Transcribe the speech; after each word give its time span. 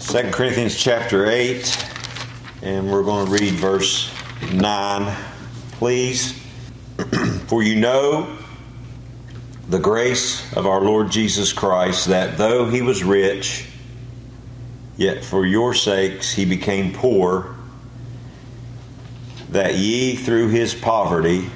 2 0.00 0.30
Corinthians 0.30 0.76
chapter 0.76 1.26
8, 1.26 1.86
and 2.62 2.90
we're 2.90 3.02
going 3.02 3.26
to 3.26 3.32
read 3.32 3.54
verse 3.54 4.14
9, 4.52 5.14
please. 5.72 6.40
For 7.48 7.64
you 7.64 7.74
know 7.74 8.38
the 9.68 9.80
grace 9.80 10.50
of 10.54 10.66
our 10.66 10.80
Lord 10.80 11.10
Jesus 11.10 11.52
Christ, 11.52 12.06
that 12.06 12.38
though 12.38 12.70
he 12.70 12.80
was 12.80 13.02
rich, 13.02 13.66
yet 14.96 15.24
for 15.24 15.44
your 15.44 15.74
sakes 15.74 16.32
he 16.32 16.44
became 16.44 16.92
poor, 16.92 17.56
that 19.50 19.74
ye 19.74 20.14
through 20.14 20.48
his 20.48 20.76
poverty 20.76 21.50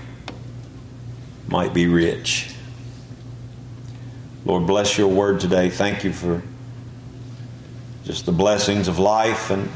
might 1.47 1.73
be 1.73 1.87
rich. 1.87 2.53
Lord, 4.45 4.67
bless 4.67 4.99
your 4.99 5.09
word 5.09 5.39
today. 5.39 5.71
Thank 5.71 6.03
you 6.03 6.13
for 6.13 6.43
just 8.05 8.27
the 8.27 8.33
blessings 8.33 8.89
of 8.89 8.99
life 8.99 9.51
and 9.51 9.71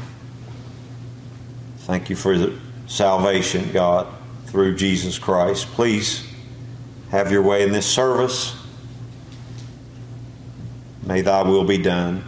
thank 1.79 2.09
you 2.09 2.15
for 2.15 2.37
the 2.37 2.57
salvation, 2.87 3.71
God, 3.71 4.07
through 4.45 4.75
Jesus 4.75 5.17
Christ. 5.17 5.67
Please 5.67 6.25
have 7.09 7.31
your 7.31 7.41
way 7.41 7.63
in 7.63 7.71
this 7.71 7.85
service. 7.85 8.55
May 11.05 11.21
thy 11.21 11.43
will 11.43 11.63
be 11.63 11.77
done. 11.77 12.23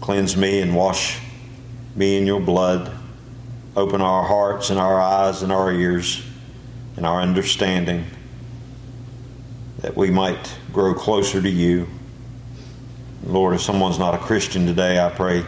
Cleanse 0.00 0.36
me 0.36 0.60
and 0.60 0.74
wash 0.74 1.20
me 1.94 2.16
in 2.16 2.26
your 2.26 2.40
blood. 2.40 2.90
Open 3.76 4.00
our 4.00 4.22
hearts 4.22 4.70
and 4.70 4.78
our 4.78 5.00
eyes 5.00 5.42
and 5.42 5.52
our 5.52 5.70
ears 5.70 6.22
and 6.96 7.04
our 7.04 7.20
understanding 7.20 8.06
that 9.80 9.96
we 9.96 10.10
might 10.10 10.54
grow 10.72 10.94
closer 10.94 11.42
to 11.42 11.50
you. 11.50 11.86
Lord, 13.24 13.54
if 13.54 13.60
someone's 13.60 13.98
not 13.98 14.14
a 14.14 14.18
Christian 14.18 14.66
today, 14.66 14.98
I 14.98 15.08
pray 15.08 15.44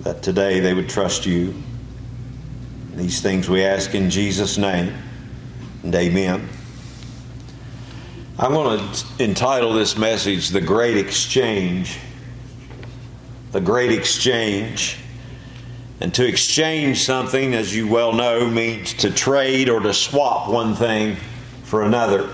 that 0.00 0.22
today 0.22 0.60
they 0.60 0.74
would 0.74 0.88
trust 0.88 1.26
you. 1.26 1.54
These 2.94 3.20
things 3.20 3.48
we 3.48 3.64
ask 3.64 3.94
in 3.94 4.10
Jesus' 4.10 4.58
name, 4.58 4.94
and 5.82 5.94
amen. 5.94 6.48
I'm 8.38 8.52
going 8.52 8.78
to 8.78 9.06
entitle 9.18 9.72
this 9.72 9.96
message 9.96 10.50
The 10.50 10.60
Great 10.60 10.96
Exchange. 10.96 11.98
The 13.50 13.60
Great 13.60 13.90
Exchange. 13.90 14.98
And 16.00 16.14
to 16.14 16.24
exchange 16.24 17.02
something, 17.02 17.54
as 17.54 17.74
you 17.74 17.88
well 17.88 18.12
know, 18.12 18.46
means 18.48 18.94
to 18.94 19.10
trade 19.10 19.68
or 19.68 19.80
to 19.80 19.92
swap 19.92 20.48
one 20.48 20.76
thing 20.76 21.16
for 21.64 21.82
another. 21.82 22.30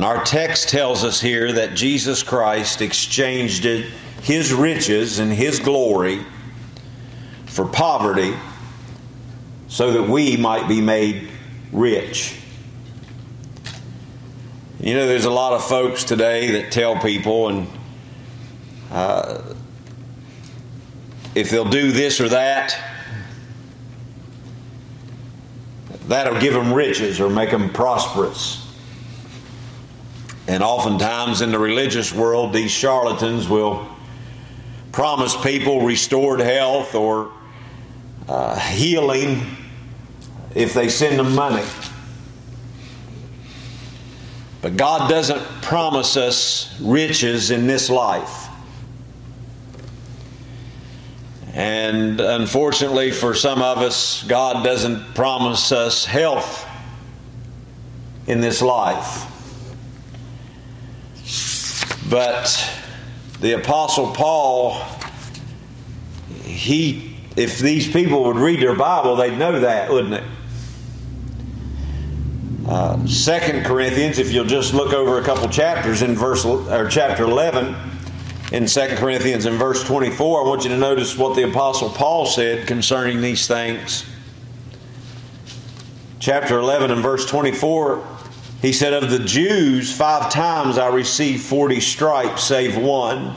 And 0.00 0.06
our 0.06 0.24
text 0.24 0.70
tells 0.70 1.04
us 1.04 1.20
here 1.20 1.52
that 1.52 1.74
Jesus 1.74 2.22
Christ 2.22 2.80
exchanged 2.80 3.64
his 4.22 4.50
riches 4.50 5.18
and 5.18 5.30
his 5.30 5.60
glory 5.60 6.24
for 7.44 7.66
poverty 7.66 8.32
so 9.68 9.92
that 9.92 10.08
we 10.08 10.38
might 10.38 10.66
be 10.68 10.80
made 10.80 11.28
rich. 11.70 12.40
You 14.78 14.94
know, 14.94 15.06
there's 15.06 15.26
a 15.26 15.30
lot 15.30 15.52
of 15.52 15.62
folks 15.62 16.02
today 16.02 16.50
that 16.52 16.72
tell 16.72 16.98
people, 16.98 17.48
and 17.50 17.68
uh, 18.90 19.54
if 21.34 21.50
they'll 21.50 21.68
do 21.68 21.92
this 21.92 22.22
or 22.22 22.30
that, 22.30 22.74
that'll 26.08 26.40
give 26.40 26.54
them 26.54 26.72
riches 26.72 27.20
or 27.20 27.28
make 27.28 27.50
them 27.50 27.68
prosperous. 27.68 28.69
And 30.48 30.62
oftentimes 30.62 31.42
in 31.42 31.52
the 31.52 31.58
religious 31.58 32.12
world, 32.12 32.52
these 32.52 32.70
charlatans 32.70 33.48
will 33.48 33.88
promise 34.92 35.36
people 35.36 35.82
restored 35.82 36.40
health 36.40 36.94
or 36.94 37.30
uh, 38.28 38.58
healing 38.58 39.56
if 40.54 40.74
they 40.74 40.88
send 40.88 41.18
them 41.18 41.34
money. 41.34 41.66
But 44.62 44.76
God 44.76 45.08
doesn't 45.08 45.40
promise 45.62 46.16
us 46.16 46.78
riches 46.80 47.50
in 47.50 47.66
this 47.66 47.88
life. 47.88 48.48
And 51.54 52.20
unfortunately, 52.20 53.10
for 53.10 53.34
some 53.34 53.62
of 53.62 53.78
us, 53.78 54.22
God 54.24 54.64
doesn't 54.64 55.14
promise 55.14 55.72
us 55.72 56.04
health 56.04 56.66
in 58.26 58.40
this 58.40 58.62
life. 58.62 59.29
But 62.10 62.68
the 63.40 63.52
Apostle 63.52 64.12
Paul, 64.12 64.82
he, 66.42 67.16
if 67.36 67.60
these 67.60 67.90
people 67.90 68.24
would 68.24 68.36
read 68.36 68.60
their 68.60 68.74
Bible, 68.74 69.14
they'd 69.14 69.38
know 69.38 69.60
that, 69.60 69.90
wouldn't 69.90 70.14
it? 70.14 70.24
Uh, 72.66 73.06
Second 73.06 73.64
Corinthians, 73.64 74.18
if 74.18 74.32
you'll 74.32 74.44
just 74.44 74.74
look 74.74 74.92
over 74.92 75.18
a 75.18 75.24
couple 75.24 75.48
chapters 75.48 76.02
in 76.02 76.16
verse 76.16 76.44
or 76.44 76.88
chapter 76.88 77.22
eleven, 77.24 77.76
in 78.52 78.66
Second 78.66 78.96
Corinthians 78.98 79.46
in 79.46 79.54
verse 79.54 79.84
twenty-four, 79.84 80.44
I 80.44 80.48
want 80.48 80.64
you 80.64 80.70
to 80.70 80.76
notice 80.76 81.16
what 81.16 81.36
the 81.36 81.48
Apostle 81.48 81.90
Paul 81.90 82.26
said 82.26 82.66
concerning 82.66 83.20
these 83.20 83.46
things. 83.46 84.04
Chapter 86.18 86.58
eleven 86.58 86.90
and 86.90 87.02
verse 87.02 87.24
twenty-four 87.24 88.04
he 88.62 88.72
said, 88.72 88.92
Of 88.92 89.10
the 89.10 89.18
Jews, 89.18 89.92
five 89.92 90.30
times 90.30 90.76
I 90.76 90.88
received 90.88 91.44
forty 91.44 91.80
stripes, 91.80 92.44
save 92.44 92.76
one. 92.76 93.34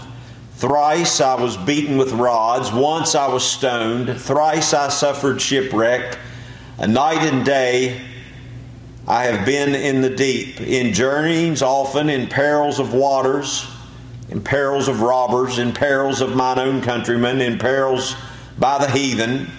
Thrice 0.55 1.19
I 1.21 1.35
was 1.41 1.57
beaten 1.57 1.97
with 1.97 2.11
rods. 2.11 2.71
Once 2.71 3.15
I 3.15 3.27
was 3.27 3.43
stoned. 3.43 4.19
Thrice 4.19 4.73
I 4.73 4.89
suffered 4.89 5.41
shipwreck. 5.41 6.17
A 6.77 6.87
night 6.87 7.21
and 7.21 7.45
day 7.45 8.01
I 9.07 9.25
have 9.25 9.45
been 9.45 9.75
in 9.75 10.01
the 10.01 10.09
deep, 10.09 10.61
in 10.61 10.93
journeyings 10.93 11.61
often, 11.61 12.09
in 12.09 12.27
perils 12.27 12.79
of 12.79 12.93
waters, 12.93 13.67
in 14.29 14.41
perils 14.41 14.87
of 14.87 15.01
robbers, 15.01 15.59
in 15.59 15.73
perils 15.73 16.21
of 16.21 16.35
mine 16.35 16.59
own 16.59 16.81
countrymen, 16.81 17.41
in 17.41 17.59
perils 17.59 18.15
by 18.57 18.77
the 18.77 18.89
heathen 18.89 19.51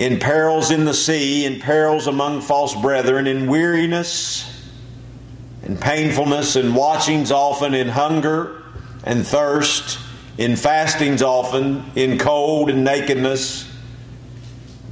in 0.00 0.18
perils 0.18 0.70
in 0.70 0.86
the 0.86 0.94
sea, 0.94 1.44
in 1.44 1.60
perils 1.60 2.06
among 2.06 2.40
false 2.40 2.74
brethren, 2.74 3.26
in 3.26 3.46
weariness 3.46 4.66
and 5.62 5.78
painfulness, 5.78 6.56
in 6.56 6.72
watchings 6.72 7.30
often, 7.30 7.74
in 7.74 7.86
hunger 7.86 8.62
and 9.04 9.26
thirst, 9.26 9.98
in 10.38 10.56
fastings 10.56 11.20
often, 11.20 11.84
in 11.96 12.16
cold 12.16 12.70
and 12.70 12.82
nakedness. 12.82 13.70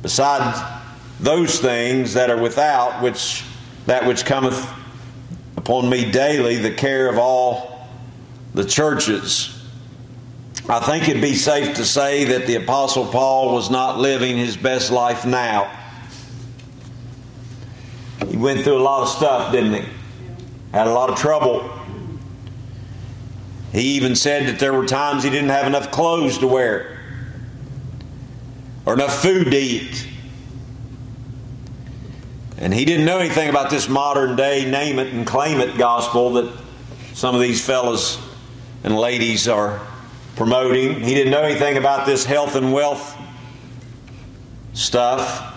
Besides 0.03 0.61
those 1.21 1.59
things 1.59 2.13
that 2.13 2.31
are 2.31 2.37
without, 2.37 3.03
which 3.03 3.45
that 3.87 4.07
which 4.07 4.27
cometh 4.27 4.71
upon 5.57 5.89
me 5.89 6.13
daily, 6.13 6.57
the 6.57 6.71
care 6.71 7.09
of 7.09 7.17
all 7.17 7.89
the 8.53 8.65
churches. 8.65 9.58
I 10.71 10.81
think 10.81 11.09
it'd 11.09 11.23
be 11.23 11.35
safe 11.35 11.77
to 11.77 11.85
say 11.85 12.25
that 12.25 12.47
the 12.47 12.57
Apostle 12.57 13.07
Paul 13.07 13.55
was 13.55 13.71
not 13.71 13.99
living 13.99 14.37
his 14.37 14.55
best 14.55 14.91
life 14.91 15.25
now. 15.25 15.75
He 18.29 18.37
went 18.37 18.61
through 18.61 18.77
a 18.77 18.83
lot 18.83 19.03
of 19.03 19.09
stuff, 19.09 19.51
didn't 19.51 19.73
he? 19.73 19.89
Had 20.75 20.87
a 20.87 20.93
lot 20.93 21.09
of 21.09 21.19
trouble. 21.19 21.71
He 23.73 23.95
even 23.95 24.15
said 24.15 24.47
that 24.47 24.59
there 24.59 24.75
were 24.75 24.85
times 24.85 25.25
he 25.25 25.31
didn't 25.31 25.49
have 25.49 25.67
enough 25.67 25.91
clothes 25.91 26.37
to 26.39 26.47
wear 26.47 27.01
or 28.85 28.93
enough 28.93 29.23
food 29.23 29.51
to 29.51 29.57
eat. 29.57 30.07
And 32.59 32.75
he 32.75 32.85
didn't 32.85 33.07
know 33.07 33.19
anything 33.19 33.49
about 33.49 33.71
this 33.71 33.89
modern 33.89 34.37
day 34.37 34.71
name 34.71 34.99
it 34.99 35.15
and 35.15 35.27
claim 35.27 35.61
it 35.61 35.79
gospel 35.79 36.35
that 36.35 36.53
some 37.15 37.35
of 37.35 37.41
these 37.41 37.65
fellas 37.65 38.19
and 38.85 38.99
ladies 38.99 39.49
are 39.49 39.81
promoting. 40.39 41.01
He 41.01 41.15
didn't 41.15 41.33
know 41.33 41.43
anything 41.43 41.77
about 41.77 42.07
this 42.07 42.25
health 42.25 42.55
and 42.55 42.73
wealth 42.73 43.15
stuff. 44.73 45.57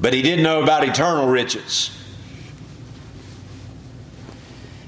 But 0.00 0.14
he 0.14 0.22
did 0.22 0.40
know 0.40 0.62
about 0.62 0.88
eternal 0.88 1.26
riches. 1.26 1.90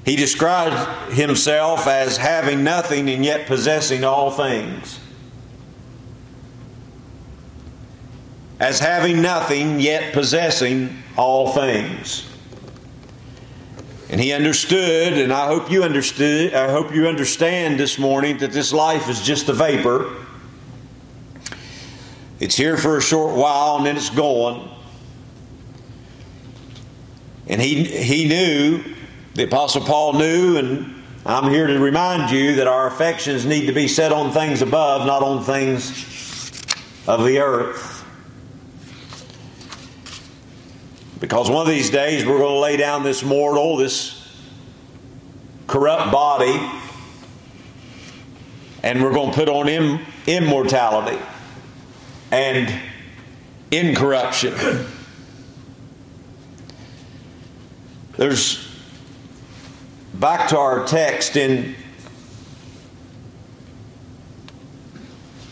He 0.05 0.15
described 0.15 1.13
himself 1.15 1.89
as 1.89 2.17
having 2.17 2.63
nothing 2.63 3.11
and 3.11 3.25
yet 3.25 3.49
possessing 3.49 4.05
all 4.05 4.31
things. 4.31 5.01
As 8.61 8.79
having 8.79 9.21
nothing 9.21 9.81
yet 9.81 10.15
possessing 10.15 10.97
all 11.17 11.49
things. 11.51 12.25
And 14.09 14.21
he 14.21 14.33
understood, 14.33 15.15
and 15.15 15.33
I 15.33 15.47
hope 15.47 15.71
you 15.71 15.83
understood, 15.83 16.55
I 16.55 16.71
hope 16.71 16.95
you 16.95 17.09
understand 17.09 17.81
this 17.81 17.99
morning 17.99 18.39
that 18.39 18.53
this 18.53 18.73
life 18.73 19.09
is 19.09 19.21
just 19.21 19.49
a 19.49 19.53
vapor. 19.53 20.15
It's 22.39 22.55
here 22.55 22.77
for 22.77 22.99
a 22.99 23.03
short 23.03 23.37
while 23.37 23.77
and 23.79 23.87
then 23.87 23.97
it's 23.97 24.11
gone. 24.11 24.71
And 27.49 27.61
he, 27.61 27.85
he 27.85 28.29
knew, 28.29 28.85
the 29.35 29.45
Apostle 29.45 29.83
Paul 29.83 30.15
knew, 30.15 30.57
and 30.57 31.03
I'm 31.25 31.51
here 31.51 31.67
to 31.67 31.79
remind 31.79 32.31
you 32.31 32.57
that 32.57 32.69
our 32.69 32.87
affections 32.87 33.45
need 33.45 33.67
to 33.67 33.73
be 33.73 33.89
set 33.89 34.13
on 34.13 34.33
things 34.33 34.63
above, 34.63 35.07
not 35.07 35.23
on 35.23 35.43
things 35.43 35.91
of 37.09 37.25
the 37.25 37.39
earth. 37.41 37.96
Because 41.21 41.49
one 41.49 41.63
of 41.63 41.69
these 41.69 41.91
days 41.91 42.27
we're 42.27 42.39
going 42.39 42.55
to 42.55 42.61
lay 42.61 42.77
down 42.77 43.03
this 43.03 43.23
mortal, 43.23 43.77
this 43.77 44.23
corrupt 45.67 46.13
body, 46.13 46.61
and 48.83 49.03
we're 49.03 49.13
going 49.13 49.31
to 49.31 49.37
put 49.37 49.49
on 49.49 49.69
Im- 49.69 50.01
immortality 50.27 51.19
and 52.31 52.73
incorruption. 53.71 54.55
There's 58.17 58.67
back 60.15 60.49
to 60.51 60.59
our 60.59 60.87
text 60.87 61.37
in 61.37 61.75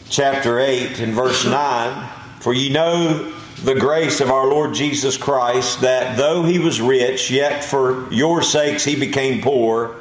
chapter 0.09 0.61
8 0.61 1.01
and 1.01 1.13
verse 1.13 1.45
9 1.45 2.11
for 2.41 2.55
ye 2.55 2.71
know 2.71 3.34
the 3.65 3.75
grace 3.75 4.21
of 4.21 4.31
our 4.31 4.47
Lord 4.47 4.75
Jesus 4.75 5.17
Christ 5.17 5.81
that 5.81 6.17
though 6.17 6.43
he 6.43 6.59
was 6.59 6.81
rich 6.81 7.31
yet 7.31 7.65
for 7.65 8.13
your 8.13 8.43
sakes 8.43 8.85
he 8.85 8.95
became 8.95 9.43
poor 9.43 9.97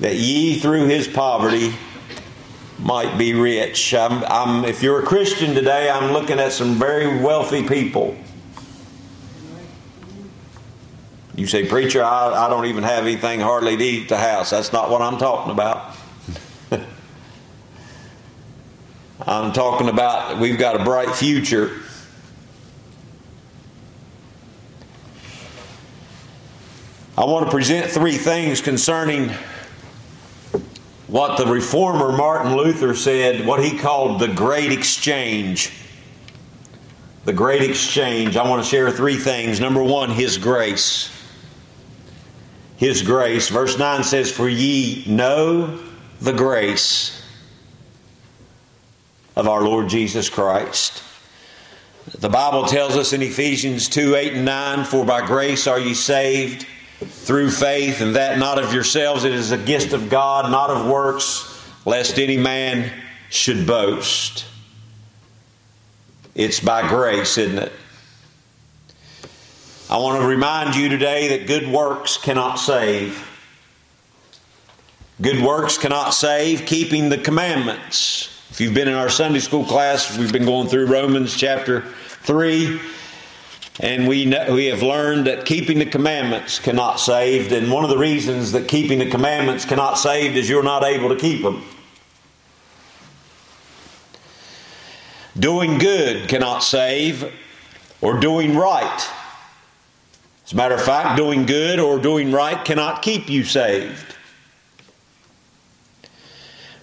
that 0.00 0.16
ye 0.16 0.58
through 0.58 0.86
his 0.86 1.06
poverty 1.06 1.74
might 2.78 3.18
be 3.18 3.34
rich 3.34 3.92
I'm, 3.92 4.24
I'm, 4.24 4.64
if 4.64 4.82
you're 4.82 5.00
a 5.00 5.06
Christian 5.06 5.54
today 5.54 5.90
I'm 5.90 6.12
looking 6.12 6.40
at 6.40 6.52
some 6.52 6.76
very 6.76 7.22
wealthy 7.22 7.68
people 7.68 8.16
You 11.40 11.46
say, 11.46 11.66
Preacher, 11.66 12.04
I, 12.04 12.46
I 12.46 12.50
don't 12.50 12.66
even 12.66 12.84
have 12.84 13.04
anything 13.04 13.40
hardly 13.40 13.74
to 13.74 13.82
eat 13.82 14.02
at 14.02 14.08
the 14.10 14.18
house. 14.18 14.50
That's 14.50 14.74
not 14.74 14.90
what 14.90 15.00
I'm 15.00 15.16
talking 15.16 15.50
about. 15.50 15.96
I'm 19.26 19.50
talking 19.54 19.88
about 19.88 20.38
we've 20.38 20.58
got 20.58 20.78
a 20.78 20.84
bright 20.84 21.14
future. 21.14 21.80
I 27.20 27.24
want 27.26 27.44
to 27.44 27.50
present 27.50 27.90
three 27.90 28.16
things 28.16 28.62
concerning 28.62 29.28
what 31.06 31.36
the 31.36 31.44
reformer 31.44 32.16
Martin 32.16 32.56
Luther 32.56 32.94
said, 32.94 33.46
what 33.46 33.62
he 33.62 33.76
called 33.76 34.20
the 34.20 34.28
great 34.28 34.72
exchange. 34.72 35.70
The 37.26 37.34
great 37.34 37.60
exchange. 37.60 38.38
I 38.38 38.48
want 38.48 38.64
to 38.64 38.68
share 38.68 38.90
three 38.90 39.18
things. 39.18 39.60
Number 39.60 39.84
one, 39.84 40.08
his 40.08 40.38
grace 40.38 41.10
his 42.80 43.02
grace. 43.02 43.50
Verse 43.50 43.78
9 43.78 44.02
says, 44.04 44.32
For 44.32 44.48
ye 44.48 45.04
know 45.06 45.78
the 46.22 46.32
grace 46.32 47.22
of 49.36 49.46
our 49.46 49.60
Lord 49.60 49.90
Jesus 49.90 50.30
Christ. 50.30 51.02
The 52.18 52.30
Bible 52.30 52.64
tells 52.64 52.96
us 52.96 53.12
in 53.12 53.20
Ephesians 53.20 53.86
2 53.90 54.14
8 54.14 54.32
and 54.32 54.46
9, 54.46 54.84
For 54.86 55.04
by 55.04 55.26
grace 55.26 55.66
are 55.66 55.78
ye 55.78 55.92
saved 55.92 56.66
through 57.00 57.50
faith, 57.50 58.00
and 58.00 58.16
that 58.16 58.38
not 58.38 58.58
of 58.58 58.74
yourselves, 58.74 59.24
it 59.24 59.32
is 59.32 59.52
a 59.52 59.58
gift 59.58 59.92
of 59.92 60.10
God, 60.10 60.50
not 60.50 60.70
of 60.70 60.86
works, 60.86 61.46
lest 61.86 62.18
any 62.18 62.36
man 62.36 62.92
should 63.30 63.66
boast. 63.66 64.44
It's 66.34 66.60
by 66.60 66.88
grace, 66.88 67.38
isn't 67.38 67.58
it? 67.58 67.72
I 69.88 69.96
want 69.96 70.20
to 70.20 70.26
remind 70.26 70.76
you 70.76 70.88
today 70.88 71.36
that 71.36 71.46
good 71.46 71.68
works 71.68 72.16
cannot 72.16 72.56
save. 72.56 73.26
Good 75.20 75.42
works 75.42 75.78
cannot 75.78 76.10
save. 76.10 76.64
Keeping 76.64 77.08
the 77.08 77.18
commandments. 77.18 78.28
If 78.50 78.60
you've 78.60 78.74
been 78.74 78.88
in 78.88 78.94
our 78.94 79.10
Sunday 79.10 79.40
school 79.40 79.64
class, 79.64 80.16
we've 80.16 80.32
been 80.32 80.44
going 80.44 80.68
through 80.68 80.86
Romans 80.86 81.36
chapter 81.36 81.82
3. 82.22 82.80
And 83.78 84.08
we, 84.08 84.24
know, 84.24 84.52
we 84.54 84.66
have 84.66 84.82
learned 84.82 85.26
that 85.26 85.46
keeping 85.46 85.78
the 85.78 85.86
commandments 85.86 86.58
cannot 86.58 86.96
save. 86.96 87.52
And 87.52 87.70
one 87.70 87.84
of 87.84 87.90
the 87.90 87.98
reasons 87.98 88.52
that 88.52 88.68
keeping 88.68 88.98
the 88.98 89.08
commandments 89.08 89.64
cannot 89.64 89.94
save 89.94 90.36
is 90.36 90.48
you're 90.48 90.62
not 90.62 90.82
able 90.82 91.08
to 91.08 91.16
keep 91.16 91.42
them. 91.42 91.64
Doing 95.38 95.78
good 95.78 96.28
cannot 96.28 96.58
save, 96.64 97.32
or 98.00 98.18
doing 98.18 98.56
right 98.56 99.08
as 100.50 100.54
a 100.54 100.56
matter 100.56 100.74
of 100.74 100.82
fact, 100.82 101.16
doing 101.16 101.46
good 101.46 101.78
or 101.78 101.96
doing 102.00 102.32
right 102.32 102.64
cannot 102.64 103.02
keep 103.02 103.30
you 103.30 103.44
saved. 103.44 104.16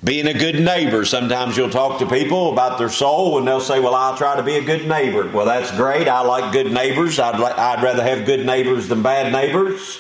Being 0.03 0.27
a 0.27 0.33
good 0.33 0.59
neighbor. 0.59 1.05
Sometimes 1.05 1.57
you'll 1.57 1.71
talk 1.71 1.99
to 1.99 2.05
people 2.07 2.51
about 2.53 2.77
their 2.77 2.89
soul 2.89 3.39
and 3.39 3.47
they'll 3.47 3.59
say, 3.59 3.79
Well, 3.79 3.95
I'll 3.95 4.15
try 4.15 4.35
to 4.35 4.43
be 4.43 4.55
a 4.55 4.63
good 4.63 4.87
neighbor. 4.87 5.27
Well, 5.27 5.45
that's 5.45 5.75
great. 5.75 6.07
I 6.07 6.21
like 6.21 6.53
good 6.53 6.71
neighbors. 6.71 7.19
I'd, 7.19 7.35
I'd 7.35 7.81
rather 7.81 8.03
have 8.03 8.25
good 8.25 8.45
neighbors 8.45 8.87
than 8.87 9.01
bad 9.01 9.31
neighbors. 9.31 9.99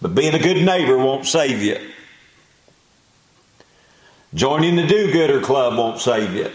But 0.00 0.14
being 0.14 0.34
a 0.34 0.38
good 0.38 0.64
neighbor 0.64 0.96
won't 0.96 1.26
save 1.26 1.62
you. 1.62 1.78
Joining 4.32 4.76
the 4.76 4.86
do 4.86 5.12
gooder 5.12 5.40
club 5.40 5.76
won't 5.76 6.00
save 6.00 6.34
you. 6.34 6.50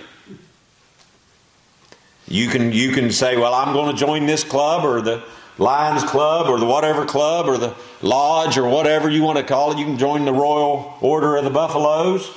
You 2.27 2.47
can, 2.47 2.71
you 2.71 2.91
can 2.91 3.11
say, 3.11 3.35
Well, 3.35 3.53
I'm 3.53 3.73
going 3.73 3.93
to 3.93 3.99
join 3.99 4.27
this 4.27 4.45
club 4.45 4.85
or 4.85 5.01
the 5.01 5.23
Lions 5.59 6.03
Club 6.03 6.47
or 6.47 6.57
the 6.57 6.65
whatever 6.65 7.05
club 7.05 7.47
or 7.47 7.57
the 7.57 7.75
lodge 8.01 8.57
or 8.57 8.67
whatever 8.67 9.09
you 9.09 9.21
want 9.23 9.37
to 9.37 9.43
call 9.43 9.71
it. 9.71 9.77
You 9.77 9.85
can 9.85 9.97
join 9.97 10.25
the 10.25 10.33
Royal 10.33 10.97
Order 11.01 11.35
of 11.35 11.43
the 11.43 11.49
Buffaloes, 11.49 12.31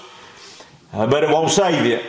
uh, 0.93 1.07
but 1.07 1.23
it 1.23 1.31
won't 1.31 1.51
save 1.51 1.87
you. 1.87 2.01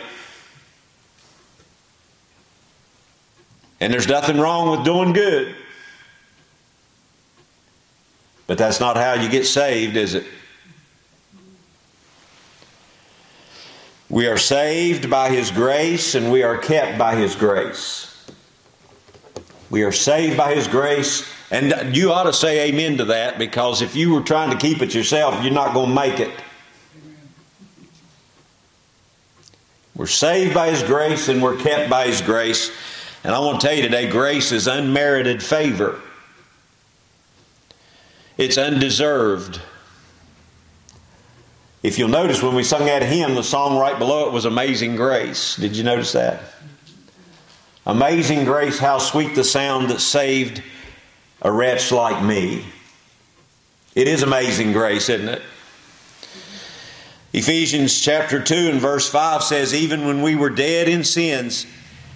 And 3.80 3.92
there's 3.92 4.08
nothing 4.08 4.38
wrong 4.38 4.70
with 4.70 4.84
doing 4.84 5.12
good. 5.12 5.54
But 8.46 8.58
that's 8.58 8.80
not 8.80 8.96
how 8.96 9.14
you 9.14 9.28
get 9.28 9.46
saved, 9.46 9.96
is 9.96 10.14
it? 10.14 10.24
We 14.10 14.26
are 14.26 14.36
saved 14.36 15.10
by 15.10 15.30
His 15.30 15.50
grace 15.50 16.14
and 16.14 16.30
we 16.30 16.42
are 16.42 16.58
kept 16.58 16.98
by 16.98 17.16
His 17.16 17.34
grace. 17.34 18.13
We 19.74 19.82
are 19.82 19.90
saved 19.90 20.36
by 20.36 20.54
His 20.54 20.68
grace. 20.68 21.28
And 21.50 21.96
you 21.96 22.12
ought 22.12 22.22
to 22.24 22.32
say 22.32 22.68
amen 22.68 22.98
to 22.98 23.06
that 23.06 23.40
because 23.40 23.82
if 23.82 23.96
you 23.96 24.14
were 24.14 24.20
trying 24.20 24.52
to 24.52 24.56
keep 24.56 24.82
it 24.82 24.94
yourself, 24.94 25.42
you're 25.42 25.52
not 25.52 25.74
going 25.74 25.88
to 25.88 25.94
make 25.96 26.20
it. 26.20 26.30
We're 29.96 30.06
saved 30.06 30.54
by 30.54 30.70
His 30.70 30.84
grace 30.84 31.26
and 31.26 31.42
we're 31.42 31.56
kept 31.56 31.90
by 31.90 32.06
His 32.06 32.20
grace. 32.20 32.70
And 33.24 33.34
I 33.34 33.40
want 33.40 33.60
to 33.60 33.66
tell 33.66 33.74
you 33.74 33.82
today 33.82 34.08
grace 34.08 34.52
is 34.52 34.68
unmerited 34.68 35.42
favor, 35.42 36.00
it's 38.38 38.56
undeserved. 38.56 39.60
If 41.82 41.98
you'll 41.98 42.10
notice 42.10 42.40
when 42.40 42.54
we 42.54 42.62
sung 42.62 42.86
that 42.86 43.02
hymn, 43.02 43.34
the 43.34 43.42
song 43.42 43.76
right 43.76 43.98
below 43.98 44.28
it 44.28 44.32
was 44.32 44.44
Amazing 44.44 44.94
Grace. 44.94 45.56
Did 45.56 45.76
you 45.76 45.82
notice 45.82 46.12
that? 46.12 46.40
Amazing 47.86 48.44
grace, 48.44 48.78
how 48.78 48.98
sweet 48.98 49.34
the 49.34 49.44
sound 49.44 49.90
that 49.90 50.00
saved 50.00 50.62
a 51.42 51.52
wretch 51.52 51.92
like 51.92 52.24
me. 52.24 52.64
It 53.94 54.08
is 54.08 54.22
amazing 54.22 54.72
grace, 54.72 55.08
isn't 55.08 55.28
it? 55.28 55.42
Ephesians 57.34 58.00
chapter 58.00 58.42
2 58.42 58.54
and 58.70 58.80
verse 58.80 59.08
5 59.08 59.42
says, 59.42 59.74
Even 59.74 60.06
when 60.06 60.22
we 60.22 60.34
were 60.34 60.50
dead 60.50 60.88
in 60.88 61.04
sins, 61.04 61.66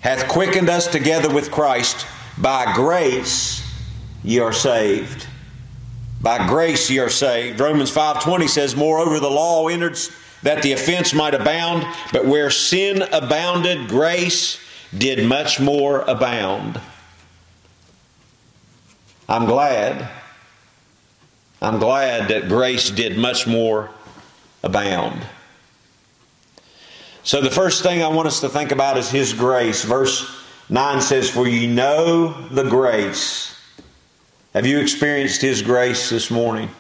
hath 0.01 0.29
quickened 0.29 0.71
us 0.71 0.87
together 0.87 1.33
with 1.33 1.51
Christ. 1.51 2.07
By 2.39 2.73
grace 2.75 3.63
ye 4.25 4.39
are 4.39 4.53
saved. 4.53 5.27
By 6.23 6.47
grace 6.47 6.89
ye 6.89 6.99
are 7.01 7.11
saved. 7.11 7.61
Romans 7.61 7.93
5.20 7.93 8.49
says, 8.49 8.75
Moreover, 8.75 9.21
the 9.21 9.31
law 9.31 9.69
entered 9.69 9.99
that 10.43 10.63
the 10.63 10.73
offense 10.73 11.13
might 11.13 11.35
abound, 11.35 11.85
but 12.13 12.25
where 12.25 12.49
sin 12.49 13.03
abounded, 13.13 13.89
grace 13.89 14.59
did 14.97 15.27
much 15.27 15.61
more 15.61 16.01
abound. 16.03 16.81
I'm 19.29 19.45
glad. 19.45 20.09
I'm 21.61 21.79
glad 21.79 22.29
that 22.29 22.49
grace 22.49 22.91
did 22.91 23.19
much 23.19 23.47
more 23.47 23.91
abound. 24.63 25.21
So, 27.25 27.43
the 27.43 27.51
first 27.51 27.83
thing 27.83 28.03
I 28.03 28.09
want 28.09 28.27
us 28.27 28.41
to 28.41 28.49
think 28.49 28.73
about 28.73 28.97
is 28.97 29.11
His 29.11 29.35
grace. 29.35 29.85
Verse 29.85 30.35
9 30.71 31.01
says, 31.03 31.29
For 31.29 31.47
you 31.47 31.69
know 31.69 32.49
the 32.49 32.65
grace. 32.65 33.55
Have 34.55 34.67
you 34.67 34.79
experienced 34.79 35.43
His 35.43 35.61
grace 35.61 36.09
this 36.09 36.31
morning? 36.31 36.71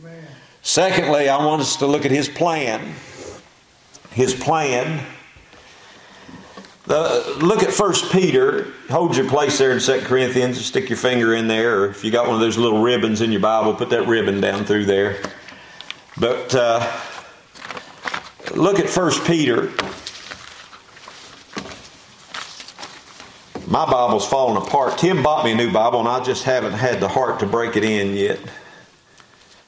Amen. 0.00 0.24
Secondly, 0.62 1.28
I 1.28 1.44
want 1.44 1.60
us 1.60 1.76
to 1.76 1.86
look 1.86 2.06
at 2.06 2.10
His 2.10 2.28
plan. 2.30 2.94
His 4.12 4.32
plan 4.32 5.04
uh, 6.90 7.38
look 7.38 7.62
at 7.62 7.72
First 7.72 8.10
Peter. 8.10 8.72
Hold 8.90 9.16
your 9.16 9.28
place 9.28 9.58
there 9.58 9.70
in 9.72 9.80
Second 9.80 10.06
Corinthians. 10.06 10.64
Stick 10.64 10.88
your 10.88 10.98
finger 10.98 11.34
in 11.34 11.46
there, 11.46 11.80
or 11.80 11.90
if 11.90 12.04
you 12.04 12.10
got 12.10 12.26
one 12.26 12.34
of 12.34 12.40
those 12.40 12.58
little 12.58 12.82
ribbons 12.82 13.20
in 13.20 13.30
your 13.30 13.40
Bible, 13.40 13.74
put 13.74 13.90
that 13.90 14.08
ribbon 14.08 14.40
down 14.40 14.64
through 14.64 14.86
there. 14.86 15.22
But 16.18 16.54
uh, 16.54 17.00
look 18.54 18.78
at 18.78 18.88
First 18.88 19.24
Peter. 19.24 19.72
My 23.66 23.88
Bible's 23.88 24.26
falling 24.26 24.60
apart. 24.60 24.98
Tim 24.98 25.22
bought 25.22 25.44
me 25.44 25.52
a 25.52 25.54
new 25.54 25.72
Bible, 25.72 26.00
and 26.00 26.08
I 26.08 26.24
just 26.24 26.42
haven't 26.42 26.72
had 26.72 26.98
the 26.98 27.06
heart 27.06 27.38
to 27.38 27.46
break 27.46 27.76
it 27.76 27.84
in 27.84 28.16
yet. 28.16 28.40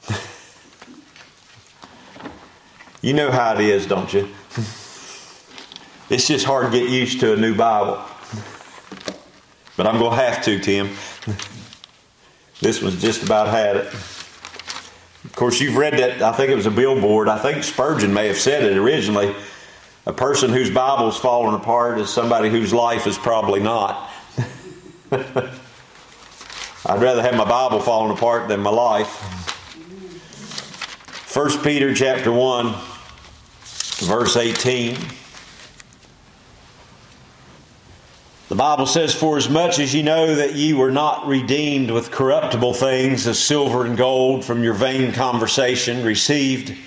you 3.01 3.13
know 3.13 3.31
how 3.31 3.53
it 3.53 3.61
is, 3.61 3.87
don't 3.87 4.13
you? 4.13 4.27
It's 6.13 6.27
just 6.27 6.45
hard 6.45 6.71
to 6.71 6.79
get 6.79 6.89
used 6.89 7.19
to 7.21 7.33
a 7.33 7.35
new 7.35 7.55
Bible. 7.55 7.99
But 9.75 9.87
I'm 9.87 9.97
going 9.97 10.15
to 10.15 10.23
have 10.23 10.43
to, 10.43 10.59
Tim. 10.59 10.91
This 12.61 12.83
one's 12.83 13.01
just 13.01 13.23
about 13.23 13.47
had 13.47 13.77
it. 13.77 13.87
Of 13.87 15.33
course, 15.35 15.59
you've 15.59 15.75
read 15.75 15.93
that. 15.93 16.21
I 16.21 16.31
think 16.33 16.51
it 16.51 16.55
was 16.55 16.67
a 16.67 16.71
billboard. 16.71 17.29
I 17.29 17.39
think 17.39 17.63
Spurgeon 17.63 18.13
may 18.13 18.27
have 18.27 18.37
said 18.37 18.63
it 18.63 18.77
originally. 18.77 19.35
A 20.05 20.13
person 20.13 20.51
whose 20.51 20.69
Bible's 20.69 21.17
fallen 21.17 21.55
apart 21.55 21.97
is 21.99 22.11
somebody 22.11 22.49
whose 22.49 22.71
life 22.71 23.07
is 23.07 23.17
probably 23.17 23.59
not. 23.59 24.11
I'd 25.11 27.01
rather 27.01 27.23
have 27.23 27.35
my 27.35 27.45
Bible 27.45 27.79
falling 27.79 28.15
apart 28.15 28.49
than 28.49 28.59
my 28.59 28.69
life. 28.69 29.09
1 31.35 31.63
Peter 31.63 31.91
chapter 31.95 32.31
1 32.31 32.75
verse 34.05 34.37
18 34.37 34.95
The 38.53 38.57
Bible 38.57 38.85
says, 38.85 39.15
For 39.15 39.35
as 39.35 39.49
much 39.49 39.79
as 39.79 39.95
ye 39.95 40.03
know 40.03 40.35
that 40.35 40.53
ye 40.53 40.73
were 40.73 40.91
not 40.91 41.25
redeemed 41.25 41.89
with 41.89 42.11
corruptible 42.11 42.75
things 42.75 43.25
as 43.25 43.39
silver 43.39 43.83
and 43.83 43.97
gold 43.97 44.45
from 44.45 44.63
your 44.63 44.75
vain 44.75 45.11
conversation 45.11 46.05
received 46.05 46.77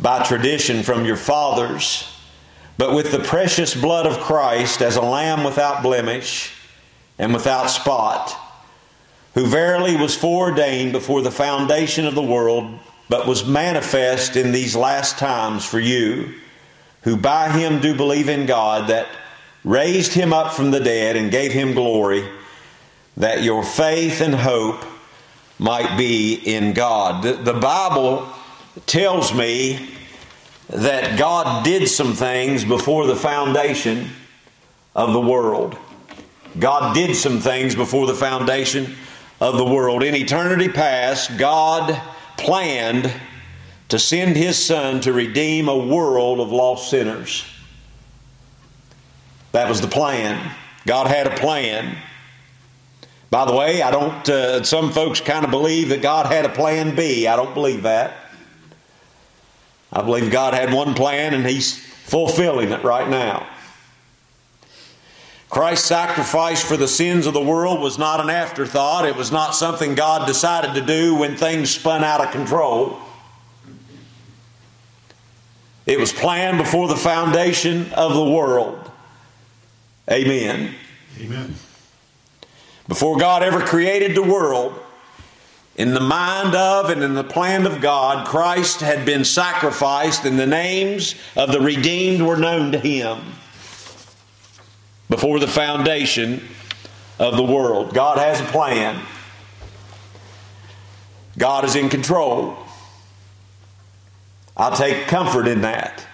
by 0.00 0.24
tradition 0.24 0.82
from 0.82 1.04
your 1.04 1.14
fathers, 1.14 2.12
but 2.76 2.92
with 2.92 3.12
the 3.12 3.20
precious 3.20 3.72
blood 3.72 4.04
of 4.04 4.18
Christ 4.18 4.82
as 4.82 4.96
a 4.96 5.00
lamb 5.00 5.44
without 5.44 5.84
blemish 5.84 6.52
and 7.20 7.32
without 7.32 7.70
spot, 7.70 8.34
who 9.34 9.46
verily 9.46 9.94
was 9.94 10.16
foreordained 10.16 10.90
before 10.90 11.22
the 11.22 11.30
foundation 11.30 12.04
of 12.04 12.16
the 12.16 12.20
world, 12.20 12.80
but 13.08 13.28
was 13.28 13.46
manifest 13.46 14.34
in 14.34 14.50
these 14.50 14.74
last 14.74 15.18
times 15.18 15.64
for 15.64 15.78
you, 15.78 16.34
who 17.02 17.16
by 17.16 17.48
him 17.48 17.80
do 17.80 17.94
believe 17.94 18.28
in 18.28 18.44
God, 18.44 18.88
that 18.88 19.06
raised 19.64 20.12
him 20.12 20.32
up 20.32 20.52
from 20.52 20.70
the 20.70 20.80
dead 20.80 21.16
and 21.16 21.30
gave 21.30 21.52
him 21.52 21.74
glory, 21.74 22.26
that 23.16 23.42
your 23.42 23.62
faith 23.62 24.20
and 24.20 24.34
hope 24.34 24.84
might 25.58 25.98
be 25.98 26.34
in 26.34 26.72
God. 26.72 27.22
The, 27.22 27.52
Bible 27.52 28.26
tells 28.86 29.34
me 29.34 29.90
that 30.68 31.18
God 31.18 31.64
did 31.64 31.88
some 31.88 32.14
things 32.14 32.64
before 32.64 33.06
the 33.06 33.16
foundation 33.16 34.08
of 34.94 35.12
the 35.12 35.20
world. 35.20 35.76
God 36.58 36.94
did 36.94 37.14
some 37.14 37.40
things 37.40 37.74
before 37.74 38.06
the 38.06 38.14
foundation 38.14 38.96
of 39.40 39.56
the 39.56 39.64
world. 39.64 40.02
In 40.02 40.14
eternity 40.14 40.68
past, 40.68 41.36
God 41.38 42.00
planned 42.36 43.12
to 43.90 43.98
send 43.98 44.36
His 44.36 44.56
Son 44.56 45.00
to 45.02 45.12
redeem 45.12 45.68
a 45.68 45.76
world 45.76 46.40
of 46.40 46.50
lost 46.50 46.90
sinners. 46.90 47.44
That 49.52 49.68
was 49.68 49.80
the 49.80 49.88
plan. 49.88 50.54
God 50.86 51.06
had 51.06 51.26
a 51.26 51.36
plan. 51.36 51.96
By 53.30 53.44
the 53.44 53.54
way, 53.54 53.82
I 53.82 53.90
don't, 53.90 54.28
uh, 54.28 54.64
some 54.64 54.90
folks 54.90 55.20
kind 55.20 55.44
of 55.44 55.50
believe 55.50 55.90
that 55.90 56.02
God 56.02 56.26
had 56.26 56.44
a 56.44 56.48
plan 56.48 56.96
B. 56.96 57.26
I 57.26 57.36
don't 57.36 57.54
believe 57.54 57.82
that. 57.82 58.16
I 59.92 60.02
believe 60.02 60.30
God 60.30 60.54
had 60.54 60.72
one 60.72 60.94
plan 60.94 61.34
and 61.34 61.46
He's 61.46 61.78
fulfilling 61.78 62.70
it 62.70 62.82
right 62.82 63.08
now. 63.08 63.46
Christ's 65.48 65.86
sacrifice 65.86 66.62
for 66.62 66.76
the 66.76 66.86
sins 66.86 67.26
of 67.26 67.34
the 67.34 67.42
world 67.42 67.80
was 67.80 67.98
not 67.98 68.20
an 68.20 68.30
afterthought. 68.30 69.04
It 69.04 69.16
was 69.16 69.32
not 69.32 69.54
something 69.54 69.96
God 69.96 70.26
decided 70.26 70.74
to 70.74 70.80
do 70.80 71.16
when 71.16 71.36
things 71.36 71.70
spun 71.70 72.04
out 72.04 72.24
of 72.24 72.30
control. 72.30 73.00
It 75.86 75.98
was 75.98 76.12
planned 76.12 76.58
before 76.58 76.86
the 76.86 76.96
foundation 76.96 77.92
of 77.94 78.14
the 78.14 78.24
world. 78.24 78.89
Amen. 80.10 80.74
Amen. 81.20 81.54
Before 82.88 83.16
God 83.18 83.42
ever 83.42 83.60
created 83.60 84.16
the 84.16 84.22
world, 84.22 84.74
in 85.76 85.94
the 85.94 86.00
mind 86.00 86.54
of 86.54 86.90
and 86.90 87.02
in 87.02 87.14
the 87.14 87.24
plan 87.24 87.64
of 87.64 87.80
God, 87.80 88.26
Christ 88.26 88.80
had 88.80 89.06
been 89.06 89.24
sacrificed, 89.24 90.24
and 90.24 90.38
the 90.38 90.46
names 90.46 91.14
of 91.36 91.52
the 91.52 91.60
redeemed 91.60 92.20
were 92.22 92.36
known 92.36 92.72
to 92.72 92.78
him 92.78 93.18
before 95.08 95.38
the 95.38 95.46
foundation 95.46 96.46
of 97.18 97.36
the 97.36 97.42
world. 97.42 97.94
God 97.94 98.18
has 98.18 98.40
a 98.40 98.44
plan, 98.44 99.00
God 101.38 101.64
is 101.64 101.76
in 101.76 101.88
control. 101.88 102.56
I 104.56 104.74
take 104.76 105.06
comfort 105.06 105.46
in 105.46 105.62
that. 105.62 106.04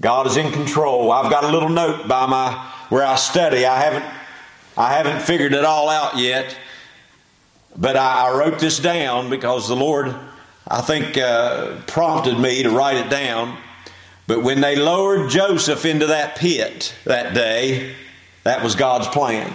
God 0.00 0.26
is 0.26 0.36
in 0.36 0.50
control. 0.52 1.12
I've 1.12 1.30
got 1.30 1.44
a 1.44 1.48
little 1.48 1.68
note 1.68 2.08
by 2.08 2.26
my 2.26 2.72
where 2.88 3.04
I 3.04 3.16
study. 3.16 3.66
I 3.66 3.80
haven't 3.80 4.04
I 4.76 4.94
haven't 4.94 5.22
figured 5.22 5.52
it 5.52 5.64
all 5.64 5.88
out 5.88 6.16
yet, 6.16 6.56
but 7.76 7.96
I, 7.96 8.28
I 8.28 8.38
wrote 8.38 8.58
this 8.58 8.78
down 8.78 9.28
because 9.28 9.68
the 9.68 9.76
Lord, 9.76 10.14
I 10.66 10.80
think, 10.80 11.18
uh, 11.18 11.76
prompted 11.86 12.38
me 12.38 12.62
to 12.62 12.70
write 12.70 12.96
it 12.96 13.10
down. 13.10 13.58
But 14.26 14.42
when 14.42 14.60
they 14.60 14.76
lowered 14.76 15.28
Joseph 15.28 15.84
into 15.84 16.06
that 16.06 16.36
pit 16.36 16.94
that 17.04 17.34
day, 17.34 17.94
that 18.44 18.62
was 18.62 18.74
God's 18.74 19.08
plan. 19.08 19.54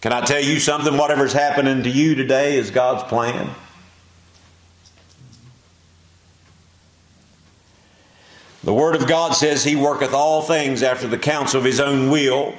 Can 0.00 0.12
I 0.12 0.20
tell 0.20 0.42
you 0.42 0.60
something? 0.60 0.96
Whatever's 0.98 1.32
happening 1.32 1.82
to 1.82 1.90
you 1.90 2.14
today 2.14 2.56
is 2.56 2.70
God's 2.70 3.02
plan. 3.04 3.48
The 8.64 8.72
Word 8.72 8.96
of 8.96 9.06
God 9.06 9.32
says 9.32 9.62
He 9.62 9.76
worketh 9.76 10.14
all 10.14 10.40
things 10.40 10.82
after 10.82 11.06
the 11.06 11.18
counsel 11.18 11.58
of 11.58 11.66
His 11.66 11.80
own 11.80 12.08
will. 12.08 12.54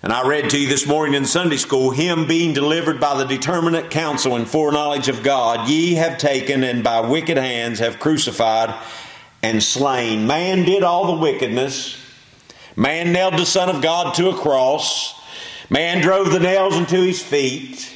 And 0.00 0.12
I 0.12 0.24
read 0.24 0.50
to 0.50 0.60
you 0.60 0.68
this 0.68 0.86
morning 0.86 1.14
in 1.14 1.24
Sunday 1.24 1.56
school, 1.56 1.90
Him 1.90 2.28
being 2.28 2.52
delivered 2.54 3.00
by 3.00 3.16
the 3.16 3.24
determinate 3.24 3.90
counsel 3.90 4.36
and 4.36 4.46
foreknowledge 4.46 5.08
of 5.08 5.24
God, 5.24 5.68
ye 5.68 5.94
have 5.94 6.18
taken 6.18 6.62
and 6.62 6.84
by 6.84 7.00
wicked 7.00 7.38
hands 7.38 7.80
have 7.80 7.98
crucified 7.98 8.72
and 9.42 9.60
slain. 9.60 10.28
Man 10.28 10.64
did 10.64 10.84
all 10.84 11.16
the 11.16 11.20
wickedness. 11.20 12.00
Man 12.76 13.12
nailed 13.12 13.34
the 13.34 13.46
Son 13.46 13.68
of 13.68 13.82
God 13.82 14.14
to 14.14 14.28
a 14.28 14.36
cross. 14.36 15.20
Man 15.68 16.02
drove 16.02 16.30
the 16.30 16.38
nails 16.38 16.76
into 16.76 17.02
his 17.02 17.20
feet. 17.20 17.92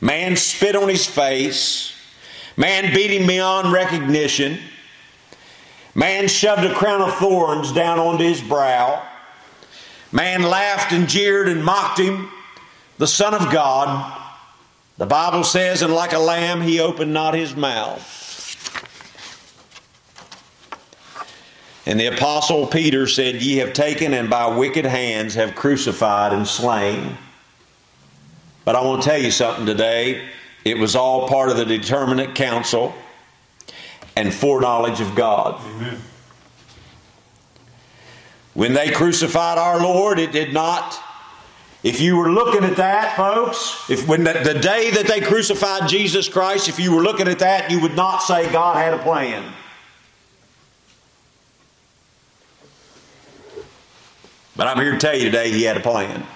Man 0.00 0.36
spit 0.36 0.76
on 0.76 0.88
his 0.88 1.06
face. 1.06 1.92
Man 2.56 2.94
beat 2.94 3.10
him 3.10 3.26
beyond 3.26 3.72
recognition. 3.72 4.60
Man 5.98 6.28
shoved 6.28 6.62
a 6.62 6.72
crown 6.72 7.02
of 7.02 7.12
thorns 7.16 7.72
down 7.72 7.98
onto 7.98 8.22
his 8.22 8.40
brow. 8.40 9.04
Man 10.12 10.44
laughed 10.44 10.92
and 10.92 11.08
jeered 11.08 11.48
and 11.48 11.64
mocked 11.64 11.98
him, 11.98 12.30
the 12.98 13.06
Son 13.08 13.34
of 13.34 13.50
God. 13.50 14.16
The 14.96 15.06
Bible 15.06 15.42
says, 15.42 15.82
and 15.82 15.92
like 15.92 16.12
a 16.12 16.20
lamb 16.20 16.60
he 16.60 16.78
opened 16.78 17.12
not 17.12 17.34
his 17.34 17.56
mouth. 17.56 18.14
And 21.84 21.98
the 21.98 22.14
Apostle 22.14 22.68
Peter 22.68 23.08
said, 23.08 23.42
Ye 23.42 23.56
have 23.56 23.72
taken 23.72 24.14
and 24.14 24.30
by 24.30 24.56
wicked 24.56 24.84
hands 24.84 25.34
have 25.34 25.56
crucified 25.56 26.32
and 26.32 26.46
slain. 26.46 27.18
But 28.64 28.76
I 28.76 28.84
want 28.84 29.02
to 29.02 29.08
tell 29.08 29.20
you 29.20 29.32
something 29.32 29.66
today. 29.66 30.28
It 30.64 30.78
was 30.78 30.94
all 30.94 31.28
part 31.28 31.50
of 31.50 31.56
the 31.56 31.64
determinate 31.64 32.36
counsel 32.36 32.94
and 34.18 34.34
foreknowledge 34.34 35.00
of 35.00 35.14
God. 35.14 35.60
Amen. 35.64 36.00
When 38.54 38.72
they 38.72 38.90
crucified 38.90 39.58
our 39.58 39.80
Lord, 39.80 40.18
it 40.18 40.32
did 40.32 40.52
not. 40.52 40.98
If 41.84 42.00
you 42.00 42.16
were 42.16 42.32
looking 42.32 42.64
at 42.64 42.76
that, 42.76 43.16
folks, 43.16 43.88
if 43.88 44.08
when 44.08 44.24
the, 44.24 44.32
the 44.32 44.58
day 44.58 44.90
that 44.90 45.06
they 45.06 45.20
crucified 45.20 45.88
Jesus 45.88 46.28
Christ, 46.28 46.68
if 46.68 46.80
you 46.80 46.92
were 46.92 47.02
looking 47.02 47.28
at 47.28 47.38
that, 47.38 47.70
you 47.70 47.80
would 47.80 47.94
not 47.94 48.18
say 48.18 48.50
God 48.50 48.76
had 48.76 48.92
a 48.92 48.98
plan. 48.98 49.52
But 54.56 54.66
I'm 54.66 54.78
here 54.78 54.90
to 54.90 54.98
tell 54.98 55.16
you 55.16 55.26
today, 55.26 55.52
He 55.52 55.62
had 55.62 55.76
a 55.76 55.80
plan. 55.80 56.26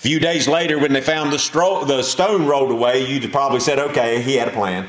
Few 0.00 0.18
days 0.18 0.48
later, 0.48 0.78
when 0.78 0.94
they 0.94 1.02
found 1.02 1.30
the, 1.30 1.36
stro- 1.36 1.86
the 1.86 2.02
stone 2.02 2.46
rolled 2.46 2.70
away, 2.70 3.04
you'd 3.04 3.30
probably 3.30 3.60
said, 3.60 3.78
okay, 3.78 4.22
he 4.22 4.34
had 4.34 4.48
a 4.48 4.50
plan. 4.50 4.88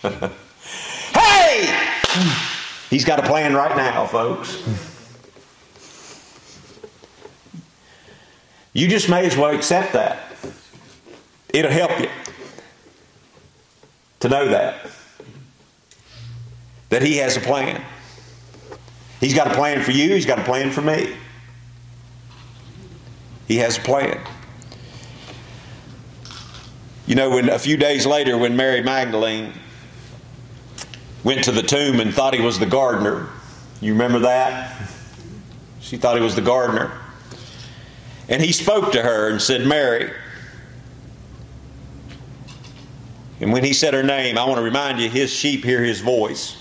hey! 1.12 1.88
He's 2.88 3.04
got 3.04 3.18
a 3.18 3.24
plan 3.24 3.56
right 3.56 3.76
now, 3.76 4.06
folks. 4.06 4.62
You 8.72 8.86
just 8.86 9.08
may 9.08 9.26
as 9.26 9.36
well 9.36 9.52
accept 9.52 9.92
that. 9.94 10.20
It'll 11.52 11.68
help 11.68 11.98
you 11.98 12.08
to 14.20 14.28
know 14.28 14.46
that. 14.50 14.86
That 16.90 17.02
He 17.02 17.16
has 17.16 17.36
a 17.36 17.40
plan. 17.40 17.82
He's 19.20 19.34
got 19.34 19.48
a 19.48 19.54
plan 19.54 19.82
for 19.82 19.90
you, 19.90 20.14
He's 20.14 20.26
got 20.26 20.38
a 20.38 20.44
plan 20.44 20.70
for 20.70 20.82
me. 20.82 21.16
He 23.48 23.56
has 23.58 23.78
a 23.78 23.80
plan. 23.80 24.20
You 27.06 27.16
know, 27.16 27.30
when 27.30 27.48
a 27.48 27.58
few 27.58 27.76
days 27.76 28.06
later, 28.06 28.38
when 28.38 28.56
Mary 28.56 28.82
Magdalene 28.82 29.52
went 31.24 31.44
to 31.44 31.52
the 31.52 31.62
tomb 31.62 32.00
and 32.00 32.14
thought 32.14 32.34
he 32.34 32.40
was 32.40 32.58
the 32.58 32.66
gardener, 32.66 33.28
you 33.80 33.92
remember 33.92 34.20
that? 34.20 34.88
She 35.80 35.96
thought 35.96 36.16
he 36.16 36.22
was 36.22 36.36
the 36.36 36.42
gardener. 36.42 36.92
And 38.28 38.40
he 38.40 38.52
spoke 38.52 38.92
to 38.92 39.02
her 39.02 39.28
and 39.28 39.42
said, 39.42 39.66
Mary. 39.66 40.12
And 43.40 43.52
when 43.52 43.64
he 43.64 43.72
said 43.72 43.92
her 43.92 44.04
name, 44.04 44.38
I 44.38 44.44
want 44.44 44.58
to 44.58 44.62
remind 44.62 45.00
you, 45.00 45.10
his 45.10 45.32
sheep 45.32 45.64
hear 45.64 45.82
his 45.82 46.00
voice. 46.00 46.56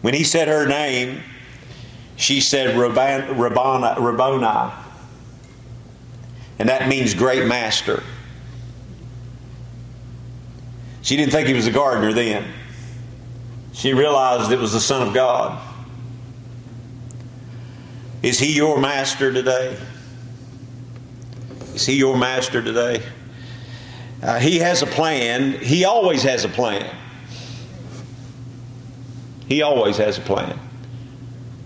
When 0.00 0.14
he 0.14 0.24
said 0.24 0.48
her 0.48 0.66
name, 0.66 1.20
she 2.16 2.40
said 2.40 2.76
Rabboni, 2.76 3.36
Rabboni. 4.00 4.72
And 6.60 6.68
that 6.68 6.88
means 6.88 7.14
great 7.14 7.46
master. 7.46 8.02
She 11.00 11.16
didn't 11.16 11.32
think 11.32 11.48
he 11.48 11.54
was 11.54 11.66
a 11.66 11.70
gardener 11.70 12.12
then. 12.12 12.44
She 13.72 13.94
realized 13.94 14.52
it 14.52 14.58
was 14.58 14.74
the 14.74 14.80
Son 14.80 15.08
of 15.08 15.14
God. 15.14 15.58
Is 18.22 18.38
he 18.38 18.54
your 18.54 18.78
master 18.78 19.32
today? 19.32 19.74
Is 21.74 21.86
he 21.86 21.94
your 21.94 22.18
master 22.18 22.60
today? 22.60 23.02
Uh, 24.22 24.38
he 24.38 24.58
has 24.58 24.82
a 24.82 24.86
plan. 24.86 25.52
He 25.52 25.86
always 25.86 26.22
has 26.24 26.44
a 26.44 26.48
plan. 26.50 26.94
He 29.48 29.62
always 29.62 29.96
has 29.96 30.18
a 30.18 30.20
plan. 30.20 30.60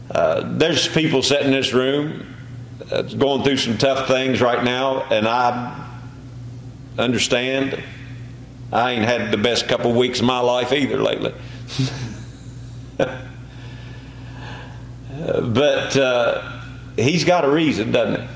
Uh, 0.09 0.57
there's 0.57 0.87
people 0.87 1.21
sitting 1.21 1.49
in 1.49 1.53
this 1.53 1.73
room 1.73 2.34
going 2.91 3.43
through 3.43 3.57
some 3.57 3.79
tough 3.79 4.07
things 4.07 4.41
right 4.41 4.63
now, 4.63 5.03
and 5.05 5.27
I 5.27 5.89
understand. 6.99 7.83
I 8.73 8.93
ain't 8.93 9.05
had 9.05 9.31
the 9.31 9.37
best 9.37 9.69
couple 9.69 9.91
of 9.91 9.97
weeks 9.97 10.21
of 10.21 10.27
my 10.27 10.41
life 10.41 10.73
either 10.73 10.99
lately. 10.99 11.35
but 12.99 13.17
uh, 15.97 16.63
he's 16.97 17.25
got 17.25 17.45
a 17.45 17.51
reason, 17.51 17.93
doesn't 17.93 18.21
he? 18.21 18.29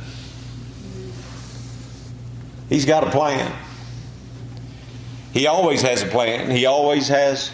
He's 2.68 2.84
got 2.84 3.06
a 3.06 3.10
plan. 3.10 3.52
He 5.32 5.46
always 5.46 5.82
has 5.82 6.02
a 6.02 6.06
plan. 6.06 6.50
He 6.50 6.66
always 6.66 7.08
has. 7.08 7.50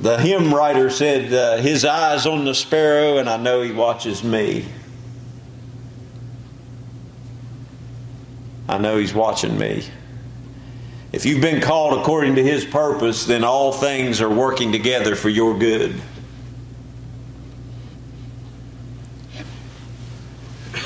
The 0.00 0.18
hymn 0.18 0.52
writer 0.52 0.90
said, 0.90 1.32
uh, 1.32 1.62
His 1.62 1.84
eyes 1.84 2.26
on 2.26 2.44
the 2.44 2.54
sparrow, 2.54 3.18
and 3.18 3.28
I 3.28 3.36
know 3.36 3.62
He 3.62 3.72
watches 3.72 4.22
me. 4.22 4.66
I 8.74 8.78
know 8.78 8.96
He's 8.96 9.14
watching 9.14 9.56
me. 9.56 9.84
If 11.12 11.24
you've 11.24 11.40
been 11.40 11.60
called 11.60 12.00
according 12.00 12.34
to 12.34 12.42
His 12.42 12.64
purpose, 12.64 13.24
then 13.24 13.44
all 13.44 13.70
things 13.70 14.20
are 14.20 14.28
working 14.28 14.72
together 14.72 15.14
for 15.14 15.28
your 15.28 15.56
good. 15.56 15.94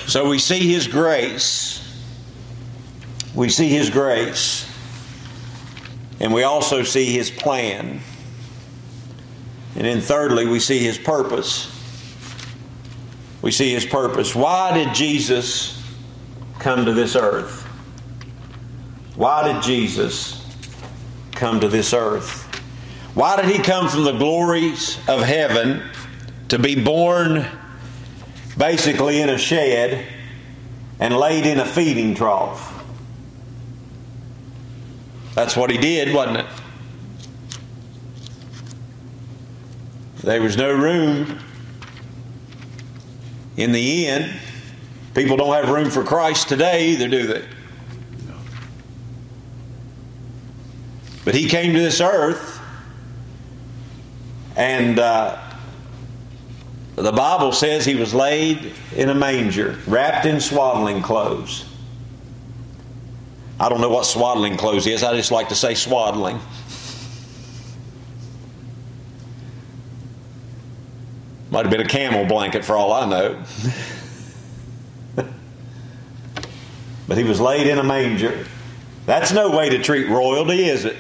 So 0.07 0.29
we 0.29 0.39
see 0.39 0.71
His 0.71 0.87
grace. 0.87 1.83
We 3.35 3.49
see 3.49 3.71
His 3.71 3.89
grace. 3.89 4.71
And 6.21 6.35
we 6.35 6.43
also 6.43 6.83
see 6.83 7.07
His 7.07 7.31
plan. 7.31 8.01
And 9.77 9.87
then, 9.87 10.03
thirdly, 10.03 10.47
we 10.47 10.61
see 10.61 10.81
His 10.81 10.99
purpose. 10.99 11.75
We 13.41 13.51
see 13.51 13.73
His 13.73 13.87
purpose. 13.87 14.35
Why 14.35 14.75
did 14.75 14.95
Jesus 14.95 15.83
come 16.59 16.85
to 16.85 16.93
this 16.93 17.17
earth? 17.17 17.65
Why 19.19 19.53
did 19.53 19.65
Jesus 19.65 20.47
come 21.33 21.59
to 21.59 21.69
this 21.69 21.93
earth? 21.93 22.45
Why 23.17 23.35
did 23.35 23.47
he 23.47 23.61
come 23.61 23.89
from 23.89 24.05
the 24.05 24.13
glories 24.13 24.97
of 25.09 25.23
heaven 25.23 25.83
to 26.51 26.59
be 26.61 26.81
born 26.81 27.45
basically 28.57 29.21
in 29.21 29.29
a 29.29 29.37
shed 29.37 30.07
and 31.01 31.17
laid 31.17 31.47
in 31.47 31.59
a 31.59 31.65
feeding 31.65 32.15
trough? 32.15 32.85
That's 35.35 35.57
what 35.57 35.71
he 35.71 35.79
did, 35.79 36.15
wasn't 36.15 36.37
it? 36.37 36.47
There 40.23 40.41
was 40.41 40.57
no 40.57 40.73
room 40.73 41.41
in 43.57 43.73
the 43.73 44.07
inn. 44.07 44.33
People 45.17 45.37
don't 45.37 45.53
have 45.55 45.71
room 45.71 45.91
for 45.91 46.05
Christ 46.05 46.49
today 46.49 46.91
either, 46.91 47.09
do 47.09 47.27
they? 47.27 47.58
But 51.29 51.35
he 51.35 51.47
came 51.47 51.75
to 51.75 51.79
this 51.79 52.01
earth, 52.01 52.59
and 54.57 54.99
uh, 54.99 55.39
the 56.95 57.13
Bible 57.13 57.53
says 57.53 57.85
he 57.85 57.97
was 57.97 58.15
laid 58.15 58.73
in 58.97 59.11
a 59.11 59.15
manger, 59.15 59.79
wrapped 59.87 60.25
in 60.25 60.41
swaddling 60.41 61.03
clothes. 61.03 61.67
I 63.61 63.69
don't 63.69 63.83
know 63.83 63.91
what 63.91 64.07
swaddling 64.07 64.57
clothes 64.57 64.87
is, 64.87 65.03
I 65.03 65.15
just 65.17 65.31
like 65.31 65.51
to 65.51 65.55
say 65.55 65.75
swaddling. 65.75 66.41
Might 71.51 71.67
have 71.67 71.71
been 71.71 71.83
a 71.83 71.89
camel 71.89 72.25
blanket 72.25 72.65
for 72.65 72.75
all 72.75 72.91
I 72.91 73.07
know. 73.07 73.45
but 77.07 77.19
he 77.19 77.25
was 77.25 77.39
laid 77.39 77.67
in 77.67 77.79
a 77.79 77.85
manger. 77.85 78.47
That's 79.05 79.31
no 79.31 79.51
way 79.51 79.69
to 79.69 79.83
treat 79.83 80.09
royalty, 80.09 80.65
is 80.65 80.87
it? 80.87 80.97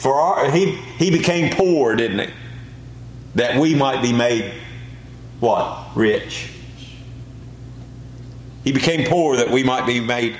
For 0.00 0.14
our, 0.14 0.50
he, 0.50 0.76
he 0.96 1.10
became 1.10 1.52
poor, 1.52 1.94
didn't 1.94 2.20
he? 2.20 2.34
That 3.34 3.60
we 3.60 3.74
might 3.74 4.00
be 4.00 4.14
made 4.14 4.54
what? 5.40 5.88
Rich. 5.94 6.50
He 8.64 8.72
became 8.72 9.06
poor 9.06 9.36
that 9.36 9.50
we 9.50 9.62
might 9.62 9.86
be 9.86 10.00
made 10.00 10.38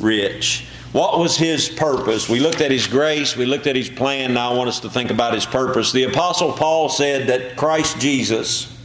rich. 0.00 0.66
What 0.90 1.20
was 1.20 1.36
his 1.36 1.68
purpose? 1.68 2.28
We 2.28 2.40
looked 2.40 2.60
at 2.60 2.72
his 2.72 2.88
grace, 2.88 3.36
we 3.36 3.46
looked 3.46 3.68
at 3.68 3.76
his 3.76 3.88
plan. 3.88 4.34
Now 4.34 4.50
I 4.50 4.54
want 4.56 4.68
us 4.68 4.80
to 4.80 4.90
think 4.90 5.12
about 5.12 5.32
his 5.32 5.46
purpose. 5.46 5.92
The 5.92 6.04
Apostle 6.04 6.52
Paul 6.52 6.88
said 6.88 7.28
that 7.28 7.56
Christ 7.56 8.00
Jesus 8.00 8.76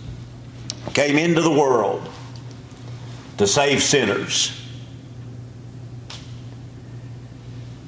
came 0.94 1.18
into 1.18 1.42
the 1.42 1.52
world 1.52 2.08
to 3.38 3.48
save 3.48 3.82
sinners. 3.82 4.56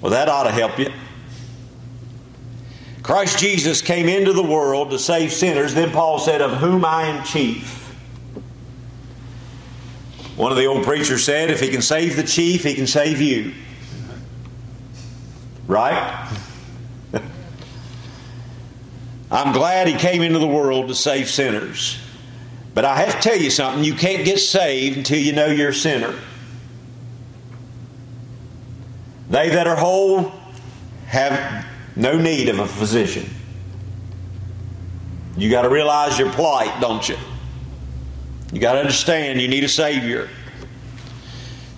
Well, 0.01 0.11
that 0.11 0.27
ought 0.27 0.43
to 0.45 0.51
help 0.51 0.79
you. 0.79 0.91
Christ 3.03 3.37
Jesus 3.37 3.81
came 3.81 4.07
into 4.07 4.31
the 4.31 4.41
world 4.41 4.89
to 4.91 4.97
save 4.97 5.33
sinners. 5.33 5.73
Then 5.73 5.91
Paul 5.91 6.19
said, 6.19 6.41
Of 6.41 6.53
whom 6.53 6.85
I 6.85 7.07
am 7.07 7.25
chief. 7.25 7.81
One 10.37 10.51
of 10.51 10.57
the 10.57 10.65
old 10.65 10.85
preachers 10.85 11.23
said, 11.25 11.51
If 11.51 11.59
he 11.59 11.67
can 11.67 11.81
save 11.81 12.15
the 12.15 12.23
chief, 12.23 12.63
he 12.63 12.73
can 12.73 12.87
save 12.87 13.19
you. 13.19 13.53
Right? 15.67 16.29
I'm 19.31 19.51
glad 19.51 19.89
he 19.89 19.95
came 19.95 20.21
into 20.21 20.39
the 20.39 20.47
world 20.47 20.87
to 20.87 20.95
save 20.95 21.29
sinners. 21.29 21.99
But 22.73 22.85
I 22.85 22.95
have 22.95 23.15
to 23.15 23.21
tell 23.21 23.37
you 23.37 23.49
something 23.49 23.83
you 23.83 23.95
can't 23.95 24.23
get 24.23 24.39
saved 24.39 24.97
until 24.97 25.19
you 25.19 25.33
know 25.33 25.47
you're 25.47 25.69
a 25.69 25.73
sinner. 25.73 26.17
They 29.29 29.49
that 29.49 29.67
are 29.67 29.75
whole 29.75 30.31
have 31.07 31.65
no 31.95 32.17
need 32.17 32.49
of 32.49 32.59
a 32.59 32.67
physician. 32.67 33.29
You 35.37 35.49
got 35.49 35.63
to 35.63 35.69
realize 35.69 36.19
your 36.19 36.31
plight, 36.31 36.79
don't 36.79 37.07
you? 37.07 37.17
You 38.51 38.59
got 38.59 38.73
to 38.73 38.79
understand 38.79 39.41
you 39.41 39.47
need 39.47 39.63
a 39.63 39.69
Savior. 39.69 40.29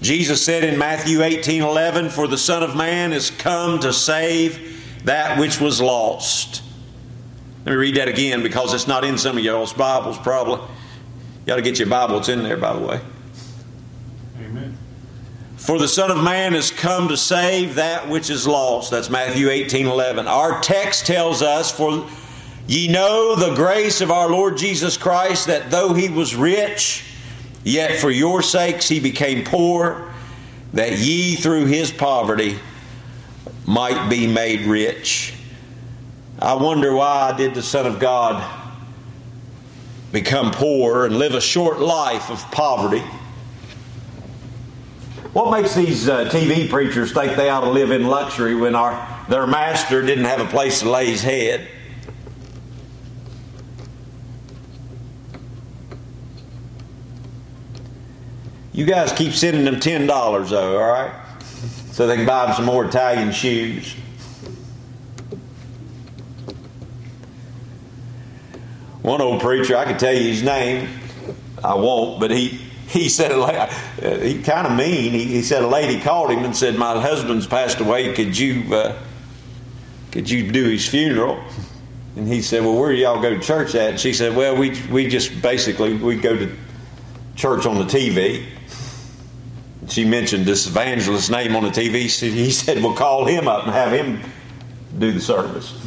Jesus 0.02 0.44
said 0.44 0.64
in 0.64 0.78
Matthew 0.78 1.24
18 1.24 1.62
11, 1.62 2.10
For 2.10 2.28
the 2.28 2.38
Son 2.38 2.64
of 2.64 2.76
Man 2.76 3.14
is 3.14 3.32
come 3.32 3.80
to 3.80 3.94
save 3.94 5.04
that 5.06 5.40
which 5.40 5.62
was 5.62 5.82
lost. 5.82 6.62
Let 7.66 7.72
me 7.72 7.78
read 7.78 7.96
that 7.96 8.08
again 8.08 8.44
because 8.44 8.74
it's 8.74 8.88
not 8.88 9.04
in 9.04 9.18
some 9.18 9.38
of 9.38 9.44
y'all's 9.44 9.74
Bibles, 9.74 10.18
probably. 10.20 10.60
You 10.60 11.48
got 11.48 11.56
to 11.56 11.62
get 11.62 11.80
your 11.80 11.88
Bible, 11.88 12.18
it's 12.18 12.30
in 12.30 12.44
there, 12.44 12.58
by 12.58 12.74
the 12.74 12.86
way. 12.86 13.00
For 15.66 15.80
the 15.80 15.88
Son 15.88 16.12
of 16.12 16.24
Man 16.24 16.54
has 16.54 16.70
come 16.70 17.08
to 17.08 17.18
save 17.18 17.76
that 17.76 18.08
which 18.08 18.30
is 18.30 18.46
lost. 18.46 18.92
That's 18.92 19.10
Matthew 19.10 19.50
18 19.50 19.88
11. 19.88 20.28
Our 20.28 20.62
text 20.62 21.08
tells 21.08 21.42
us, 21.42 21.72
For 21.72 22.08
Ye 22.68 22.88
know 22.88 23.36
the 23.36 23.54
grace 23.54 24.02
of 24.02 24.10
our 24.10 24.28
Lord 24.28 24.58
Jesus 24.58 24.98
Christ, 24.98 25.48
that 25.48 25.70
though 25.70 25.94
he 25.94 26.10
was 26.10 26.36
rich, 26.36 27.04
yet 27.64 28.00
for 28.00 28.10
your 28.10 28.42
sakes 28.42 28.88
he 28.88 29.00
became 29.00 29.44
poor, 29.44 30.12
that 30.74 30.98
ye 30.98 31.36
through 31.36 31.66
his 31.66 31.92
poverty 31.92 32.58
might 33.68 34.10
be 34.10 34.26
made 34.26 34.62
rich. 34.62 35.34
I 36.40 36.56
wonder 36.56 36.94
why 36.94 37.34
did 37.38 37.54
the 37.54 37.62
Son 37.62 37.86
of 37.86 38.00
God 38.00 38.44
become 40.12 40.52
poor 40.52 41.06
and 41.06 41.20
live 41.20 41.36
a 41.36 41.42
short 41.42 41.80
life 41.80 42.32
of 42.32 42.40
poverty? 42.52 43.04
What 45.36 45.52
makes 45.52 45.76
these 45.76 46.08
uh, 46.08 46.30
TV 46.30 46.70
preachers 46.70 47.12
think 47.12 47.36
they 47.36 47.50
ought 47.50 47.66
to 47.66 47.70
live 47.70 47.92
in 47.92 48.08
luxury 48.08 48.56
when 48.56 48.74
our, 48.74 49.06
their 49.28 49.46
master 49.46 50.02
didn't 50.02 50.24
have 50.24 50.40
a 50.40 50.46
place 50.46 50.80
to 50.80 50.90
lay 50.90 51.08
his 51.08 51.22
head? 51.22 51.68
You 58.72 58.86
guys 58.86 59.12
keep 59.12 59.34
sending 59.34 59.66
them 59.66 59.76
$10 59.76 60.50
though, 60.50 60.82
all 60.82 60.88
right? 60.88 61.12
So 61.92 62.08
they 62.08 62.16
can 62.16 62.26
buy 62.26 62.46
them 62.46 62.56
some 62.56 62.64
more 62.64 62.86
Italian 62.86 63.34
shoes. 63.34 63.94
One 69.02 69.22
old 69.22 69.42
preacher, 69.42 69.76
I 69.76 69.84
can 69.84 69.98
tell 69.98 70.14
you 70.14 70.30
his 70.30 70.44
name. 70.44 70.88
I 71.62 71.76
won't, 71.76 72.22
but 72.22 72.32
he 72.32 72.65
he 72.88 73.10
said 73.10 73.32
he 74.22 74.42
kind 74.42 74.68
of 74.68 74.74
mean. 74.74 75.12
He, 75.12 75.26
he, 75.26 75.42
said 75.42 75.64
a 75.64 75.68
lady 75.68 76.02
called 76.02 76.32
him 76.32 76.44
and 76.44 76.56
said, 76.56 76.76
"My 76.76 77.00
husband's 77.00 77.48
passed 77.48 77.80
away. 77.80 78.14
Could 78.14 78.38
you 78.38 78.74
uh, 78.74 79.02
could 80.12 80.30
you 80.30 80.52
do 80.52 80.70
his 80.70 80.88
funeral?" 80.88 81.44
And 82.16 82.28
he 82.28 82.42
said, 82.42 82.64
"Well, 82.64 82.78
where 82.78 82.92
do 82.92 82.98
y'all 82.98 83.22
go 83.22 83.30
to 83.32 83.40
church 83.40 83.76
at?" 83.76 83.92
And 83.92 84.00
she 84.00 84.14
said, 84.14 84.36
"Well, 84.36 84.56
we 84.56 84.82
we 84.92 85.08
just 85.08 85.42
basically 85.42 85.96
we 85.96 86.16
go 86.16 86.36
to 86.36 86.56
church 87.36 87.66
on 87.66 87.78
the 87.78 87.86
TV." 87.86 88.46
she 89.88 90.06
mentioned 90.06 90.46
this 90.46 90.68
evangelist's 90.68 91.30
name 91.30 91.56
on 91.56 91.64
the 91.64 91.70
TV. 91.70 92.04
He 92.20 92.50
said, 92.52 92.82
Well, 92.82 92.94
call 92.94 93.26
him 93.26 93.48
up 93.48 93.66
and 93.66 93.72
have 93.72 93.92
him 93.92 94.22
do 94.98 95.12
the 95.12 95.22
service. 95.22 95.78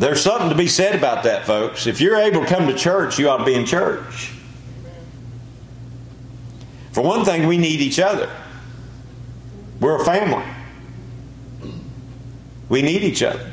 There's 0.00 0.22
something 0.22 0.48
to 0.48 0.54
be 0.54 0.66
said 0.66 0.94
about 0.94 1.24
that, 1.24 1.44
folks. 1.44 1.86
If 1.86 2.00
you're 2.00 2.16
able 2.16 2.40
to 2.40 2.46
come 2.46 2.66
to 2.68 2.74
church, 2.74 3.18
you 3.18 3.28
ought 3.28 3.36
to 3.36 3.44
be 3.44 3.52
in 3.52 3.66
church. 3.66 4.32
For 6.92 7.02
one 7.02 7.26
thing, 7.26 7.46
we 7.46 7.58
need 7.58 7.82
each 7.82 8.00
other. 8.00 8.30
We're 9.78 10.00
a 10.00 10.04
family. 10.04 10.42
We 12.70 12.80
need 12.80 13.02
each 13.02 13.22
other. 13.22 13.52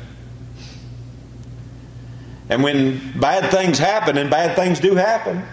And 2.48 2.62
when 2.62 3.20
bad 3.20 3.50
things 3.50 3.78
happen, 3.78 4.16
and 4.16 4.30
bad 4.30 4.56
things 4.56 4.80
do 4.80 4.94
happen, 4.94 5.44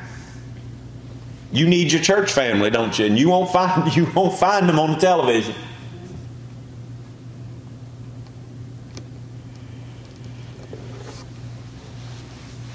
you 1.52 1.68
need 1.68 1.92
your 1.92 2.02
church 2.02 2.32
family, 2.32 2.70
don't 2.70 2.98
you? 2.98 3.06
And 3.06 3.20
you 3.20 3.28
won't 3.28 3.52
find 3.52 3.94
you 3.98 4.10
won't 4.16 4.40
find 4.40 4.70
them 4.70 4.80
on 4.80 4.92
the 4.92 4.98
television. 4.98 5.56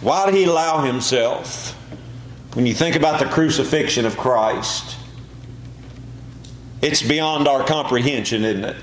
Why 0.01 0.27
did 0.27 0.35
he 0.35 0.45
allow 0.45 0.83
himself? 0.83 1.73
When 2.55 2.67
you 2.67 2.75
think 2.75 2.97
about 2.97 3.21
the 3.21 3.27
crucifixion 3.27 4.07
of 4.07 4.17
Christ, 4.17 4.97
it's 6.83 7.03
beyond 7.03 7.47
our 7.47 7.65
comprehension, 7.65 8.45
isn't 8.45 8.65
it? 8.65 8.77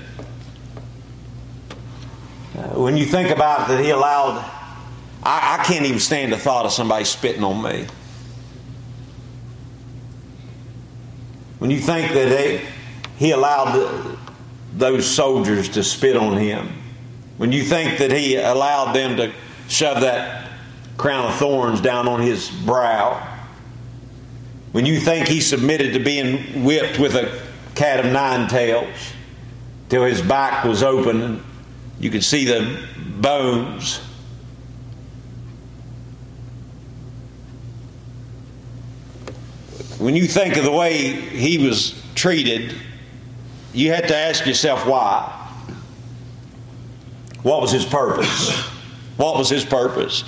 Uh, 2.56 2.62
when 2.80 2.96
you 2.96 3.04
think 3.04 3.30
about 3.30 3.68
that, 3.68 3.84
he 3.84 3.90
allowed 3.90 4.44
I, 5.22 5.58
I 5.60 5.64
can't 5.64 5.84
even 5.84 6.00
stand 6.00 6.32
the 6.32 6.38
thought 6.38 6.64
of 6.64 6.72
somebody 6.72 7.04
spitting 7.04 7.44
on 7.44 7.62
me. 7.62 7.86
When 11.58 11.70
you 11.70 11.80
think 11.80 12.12
that 12.12 12.28
they, 12.28 12.66
he 13.18 13.32
allowed 13.32 13.74
the, 13.74 14.18
those 14.74 15.06
soldiers 15.06 15.68
to 15.70 15.82
spit 15.82 16.16
on 16.16 16.36
him, 16.36 16.72
when 17.36 17.52
you 17.52 17.62
think 17.62 17.98
that 17.98 18.12
he 18.12 18.36
allowed 18.36 18.92
them 18.94 19.16
to 19.16 19.32
shove 19.68 20.00
that 20.00 20.47
crown 20.98 21.26
of 21.26 21.34
thorns 21.36 21.80
down 21.80 22.06
on 22.06 22.20
his 22.20 22.50
brow, 22.50 23.36
when 24.72 24.84
you 24.84 25.00
think 25.00 25.26
he 25.26 25.40
submitted 25.40 25.94
to 25.94 25.98
being 25.98 26.64
whipped 26.64 26.98
with 26.98 27.14
a 27.14 27.40
cat 27.74 28.04
of 28.04 28.12
nine 28.12 28.48
tails 28.48 29.12
till 29.88 30.04
his 30.04 30.20
back 30.20 30.64
was 30.64 30.82
open 30.82 31.22
and 31.22 31.42
you 31.98 32.10
could 32.10 32.22
see 32.22 32.44
the 32.44 32.86
bones 33.20 34.00
when 39.98 40.14
you 40.14 40.26
think 40.26 40.56
of 40.56 40.64
the 40.64 40.70
way 40.70 41.12
he 41.12 41.58
was 41.58 42.00
treated, 42.14 42.74
you 43.72 43.92
have 43.92 44.06
to 44.06 44.16
ask 44.16 44.46
yourself 44.46 44.86
why. 44.86 45.34
What 47.42 47.60
was 47.60 47.72
his 47.72 47.84
purpose? 47.84 48.50
What 49.16 49.36
was 49.36 49.48
his 49.48 49.64
purpose? 49.64 50.24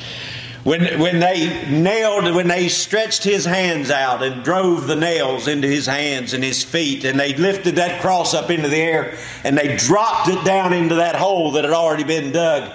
When, 0.62 1.00
when 1.00 1.20
they 1.20 1.70
nailed, 1.70 2.34
when 2.34 2.48
they 2.48 2.68
stretched 2.68 3.24
his 3.24 3.46
hands 3.46 3.90
out 3.90 4.22
and 4.22 4.44
drove 4.44 4.86
the 4.86 4.96
nails 4.96 5.48
into 5.48 5.66
his 5.66 5.86
hands 5.86 6.34
and 6.34 6.44
his 6.44 6.62
feet, 6.62 7.04
and 7.04 7.18
they 7.18 7.34
lifted 7.34 7.76
that 7.76 8.02
cross 8.02 8.34
up 8.34 8.50
into 8.50 8.68
the 8.68 8.76
air 8.76 9.16
and 9.42 9.56
they 9.56 9.76
dropped 9.76 10.28
it 10.28 10.44
down 10.44 10.74
into 10.74 10.96
that 10.96 11.16
hole 11.16 11.52
that 11.52 11.64
had 11.64 11.72
already 11.72 12.04
been 12.04 12.30
dug, 12.30 12.70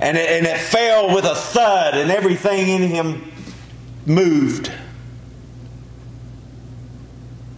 and 0.00 0.18
it, 0.18 0.28
and 0.28 0.46
it 0.46 0.58
fell 0.58 1.14
with 1.14 1.24
a 1.24 1.34
thud, 1.34 1.94
and 1.94 2.10
everything 2.10 2.68
in 2.68 2.82
him 2.82 3.32
moved 4.04 4.70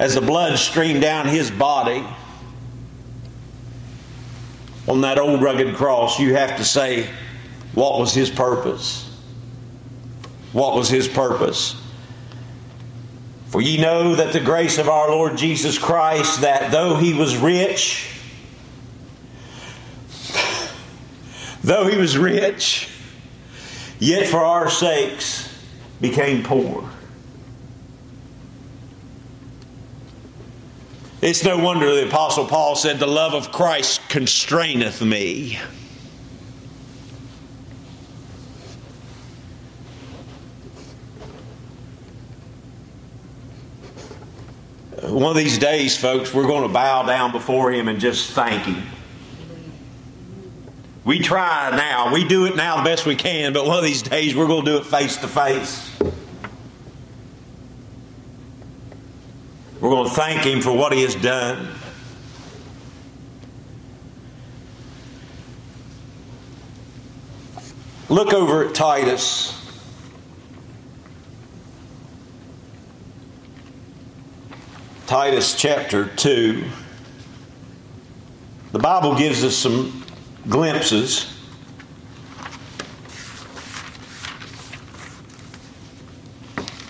as 0.03 0.17
the 0.17 0.21
blood 0.21 0.59
streamed 0.59 1.01
down 1.01 1.29
his 1.29 1.49
body 1.49 2.05
on 4.89 5.01
that 5.03 5.17
old 5.17 5.41
rugged 5.41 5.77
cross, 5.77 6.19
you 6.19 6.35
have 6.35 6.57
to 6.57 6.65
say, 6.65 7.09
what 7.75 8.01
was 8.01 8.13
his 8.13 8.29
purpose? 8.29 9.12
What 10.53 10.75
was 10.75 10.89
his 10.89 11.09
purpose? 11.09 11.81
For 13.49 13.61
ye 13.61 13.81
know 13.81 14.15
that 14.15 14.33
the 14.33 14.41
grace 14.41 14.79
of 14.79 14.89
our 14.89 15.11
Lord 15.11 15.37
Jesus 15.37 15.79
Christ, 15.79 16.41
that 16.41 16.71
though 16.71 16.97
he 16.97 17.13
was 17.13 17.37
rich, 17.37 18.09
though 21.63 21.87
he 21.87 21.97
was 21.97 22.17
rich, 22.17 22.89
yet 23.99 24.27
for 24.27 24.39
our 24.39 24.71
sakes 24.71 25.49
became 26.01 26.43
poor 26.43 26.89
It's 31.23 31.45
no 31.45 31.57
wonder 31.57 31.95
the 31.95 32.09
Apostle 32.09 32.47
Paul 32.47 32.75
said, 32.75 32.99
The 32.99 33.07
love 33.07 33.33
of 33.33 33.53
Christ 33.53 34.01
constraineth 34.09 35.01
me. 35.01 35.57
One 45.13 45.31
of 45.31 45.37
these 45.37 45.59
days, 45.59 45.95
folks, 45.95 46.33
we're 46.33 46.47
going 46.47 46.63
to 46.63 46.73
bow 46.73 47.03
down 47.03 47.33
before 47.33 47.71
Him 47.71 47.89
and 47.89 48.01
just 48.01 48.31
thank 48.31 48.63
Him. 48.63 48.83
We 51.05 51.19
try 51.19 51.71
now. 51.77 52.15
We 52.15 52.27
do 52.27 52.47
it 52.47 52.57
now 52.57 52.79
the 52.79 52.85
best 52.85 53.05
we 53.05 53.15
can, 53.15 53.53
but 53.53 53.67
one 53.67 53.77
of 53.77 53.85
these 53.85 54.01
days 54.01 54.35
we're 54.35 54.47
going 54.47 54.65
to 54.65 54.71
do 54.71 54.77
it 54.79 54.87
face 54.87 55.19
to 55.19 55.29
face. 55.29 55.91
We're 59.81 59.91
going 59.91 60.09
to 60.09 60.15
thank 60.15 60.45
Him 60.45 60.63
for 60.63 60.73
what 60.73 60.95
He 60.95 61.03
has 61.03 61.15
done. 61.15 61.69
Look 68.09 68.33
over 68.33 68.67
at 68.67 68.75
Titus. 68.75 69.62
Titus 75.13 75.55
chapter 75.55 76.07
2. 76.07 76.65
The 78.73 78.79
Bible 78.79 79.15
gives 79.15 79.45
us 79.45 79.55
some 79.55 80.07
glimpses. 80.49 81.37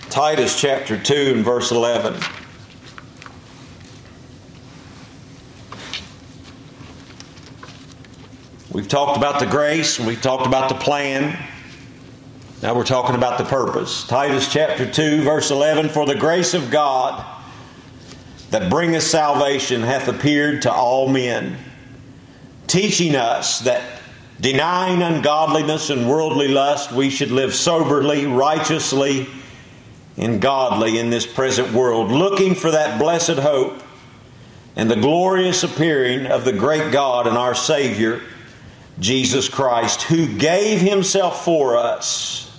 Titus 0.09 0.57
chapter 0.57 0.97
2 0.97 1.33
and 1.35 1.43
verse 1.43 1.71
11. 1.71 2.13
We've 8.71 8.87
talked 8.87 9.17
about 9.17 9.41
the 9.41 9.47
grace 9.47 9.99
we've 9.99 10.21
talked 10.21 10.47
about 10.47 10.69
the 10.69 10.75
plan. 10.75 11.37
Now 12.61 12.73
we're 12.73 12.85
talking 12.85 13.15
about 13.15 13.37
the 13.37 13.43
purpose. 13.43 14.07
Titus 14.07 14.49
chapter 14.49 14.89
2, 14.89 15.23
verse 15.23 15.51
11 15.51 15.89
For 15.89 16.05
the 16.05 16.15
grace 16.15 16.53
of 16.53 16.71
God 16.71 17.32
that 18.53 18.69
bringeth 18.69 19.01
salvation 19.01 19.81
hath 19.81 20.07
appeared 20.07 20.61
to 20.61 20.71
all 20.71 21.07
men, 21.07 21.57
teaching 22.67 23.15
us 23.15 23.61
that 23.61 23.81
denying 24.39 25.01
ungodliness 25.01 25.89
and 25.89 26.07
worldly 26.07 26.47
lust, 26.47 26.91
we 26.91 27.09
should 27.09 27.31
live 27.31 27.51
soberly, 27.51 28.27
righteously, 28.27 29.25
and 30.17 30.39
godly 30.39 30.99
in 30.99 31.09
this 31.09 31.25
present 31.25 31.73
world, 31.73 32.11
looking 32.11 32.53
for 32.53 32.69
that 32.69 32.99
blessed 32.99 33.39
hope 33.39 33.81
and 34.75 34.87
the 34.87 34.97
glorious 34.97 35.63
appearing 35.63 36.27
of 36.27 36.45
the 36.45 36.53
great 36.53 36.91
God 36.91 37.25
and 37.25 37.35
our 37.35 37.55
Savior, 37.55 38.21
Jesus 38.99 39.49
Christ, 39.49 40.03
who 40.03 40.27
gave 40.37 40.79
Himself 40.79 41.43
for 41.43 41.75
us 41.75 42.55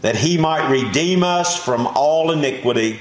that 0.00 0.16
He 0.16 0.38
might 0.38 0.70
redeem 0.70 1.22
us 1.22 1.62
from 1.62 1.86
all 1.88 2.30
iniquity 2.30 3.00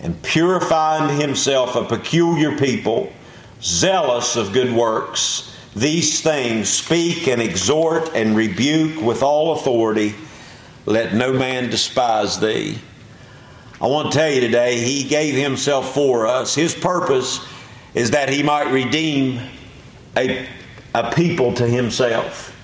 and 0.00 0.20
purifying 0.22 1.18
Himself 1.18 1.74
a 1.74 1.84
peculiar 1.84 2.56
people, 2.56 3.12
zealous 3.60 4.36
of 4.36 4.52
good 4.52 4.72
works. 4.72 5.56
These 5.74 6.20
things 6.20 6.68
speak 6.68 7.28
and 7.28 7.42
exhort 7.42 8.14
and 8.14 8.36
rebuke 8.36 9.00
with 9.02 9.22
all 9.22 9.52
authority. 9.52 10.14
Let 10.86 11.14
no 11.14 11.32
man 11.32 11.70
despise 11.70 12.40
thee. 12.40 12.78
I 13.80 13.86
want 13.86 14.10
to 14.10 14.18
tell 14.18 14.30
you 14.30 14.40
today, 14.40 14.78
He 14.78 15.04
gave 15.08 15.34
Himself 15.34 15.94
for 15.94 16.26
us. 16.26 16.54
His 16.54 16.74
purpose 16.74 17.46
is 17.94 18.12
that 18.12 18.28
He 18.28 18.42
might 18.42 18.72
redeem 18.72 19.40
a, 20.16 20.46
a 20.94 21.12
people 21.12 21.52
to 21.54 21.66
Himself. 21.66 22.54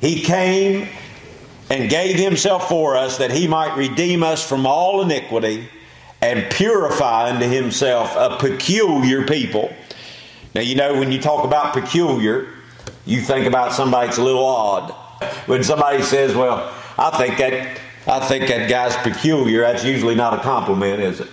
He 0.00 0.22
came 0.22 0.88
and 1.70 1.88
gave 1.88 2.16
Himself 2.16 2.68
for 2.68 2.96
us 2.96 3.18
that 3.18 3.30
He 3.30 3.48
might 3.48 3.76
redeem 3.76 4.22
us 4.22 4.46
from 4.46 4.66
all 4.66 5.02
iniquity 5.02 5.68
and 6.22 6.50
purify 6.50 7.30
unto 7.30 7.46
Himself 7.46 8.14
a 8.16 8.36
peculiar 8.38 9.26
people. 9.26 9.72
Now, 10.54 10.62
you 10.62 10.74
know, 10.74 10.98
when 10.98 11.12
you 11.12 11.20
talk 11.20 11.44
about 11.44 11.72
peculiar, 11.72 12.48
you 13.06 13.20
think 13.20 13.46
about 13.46 13.72
somebody 13.72 14.06
that's 14.06 14.18
a 14.18 14.22
little 14.22 14.44
odd. 14.44 14.90
When 15.46 15.62
somebody 15.62 16.02
says, 16.02 16.34
Well, 16.34 16.72
I 16.98 17.16
think 17.16 17.38
that 17.38 17.80
I 18.06 18.20
think 18.26 18.48
that 18.48 18.68
guy's 18.68 18.96
peculiar. 18.96 19.60
That's 19.60 19.84
usually 19.84 20.14
not 20.14 20.34
a 20.34 20.38
compliment, 20.38 21.00
is 21.00 21.20
it? 21.20 21.28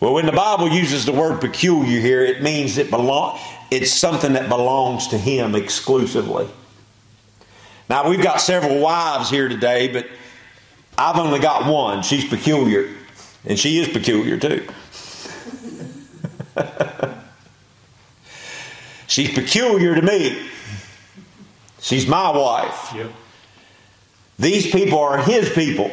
Well, 0.00 0.14
when 0.14 0.26
the 0.26 0.32
Bible 0.32 0.68
uses 0.68 1.04
the 1.04 1.12
word 1.12 1.40
peculiar 1.40 2.00
here, 2.00 2.24
it 2.24 2.42
means 2.42 2.76
it 2.78 2.90
belong, 2.90 3.38
it's 3.70 3.90
something 3.90 4.34
that 4.34 4.48
belongs 4.48 5.08
to 5.08 5.18
him 5.18 5.54
exclusively. 5.54 6.48
Now, 7.88 8.08
we've 8.08 8.22
got 8.22 8.40
several 8.40 8.80
wives 8.80 9.30
here 9.30 9.48
today, 9.48 9.88
but 9.88 10.06
I've 10.96 11.16
only 11.16 11.40
got 11.40 11.70
one. 11.70 12.02
She's 12.02 12.24
peculiar, 12.24 12.90
and 13.44 13.58
she 13.58 13.78
is 13.78 13.88
peculiar 13.88 14.38
too. 14.38 14.66
She's 19.06 19.32
peculiar 19.32 19.94
to 19.94 20.02
me. 20.02 20.48
She's 21.80 22.06
my 22.06 22.30
wife. 22.30 22.92
Yep. 22.94 23.10
These 24.38 24.70
people 24.72 24.98
are 24.98 25.18
His 25.18 25.50
people. 25.50 25.90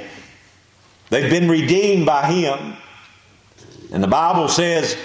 They've 1.09 1.29
been 1.29 1.49
redeemed 1.49 2.05
by 2.05 2.31
Him. 2.31 2.77
And 3.91 4.01
the 4.01 4.07
Bible 4.07 4.47
says 4.47 4.97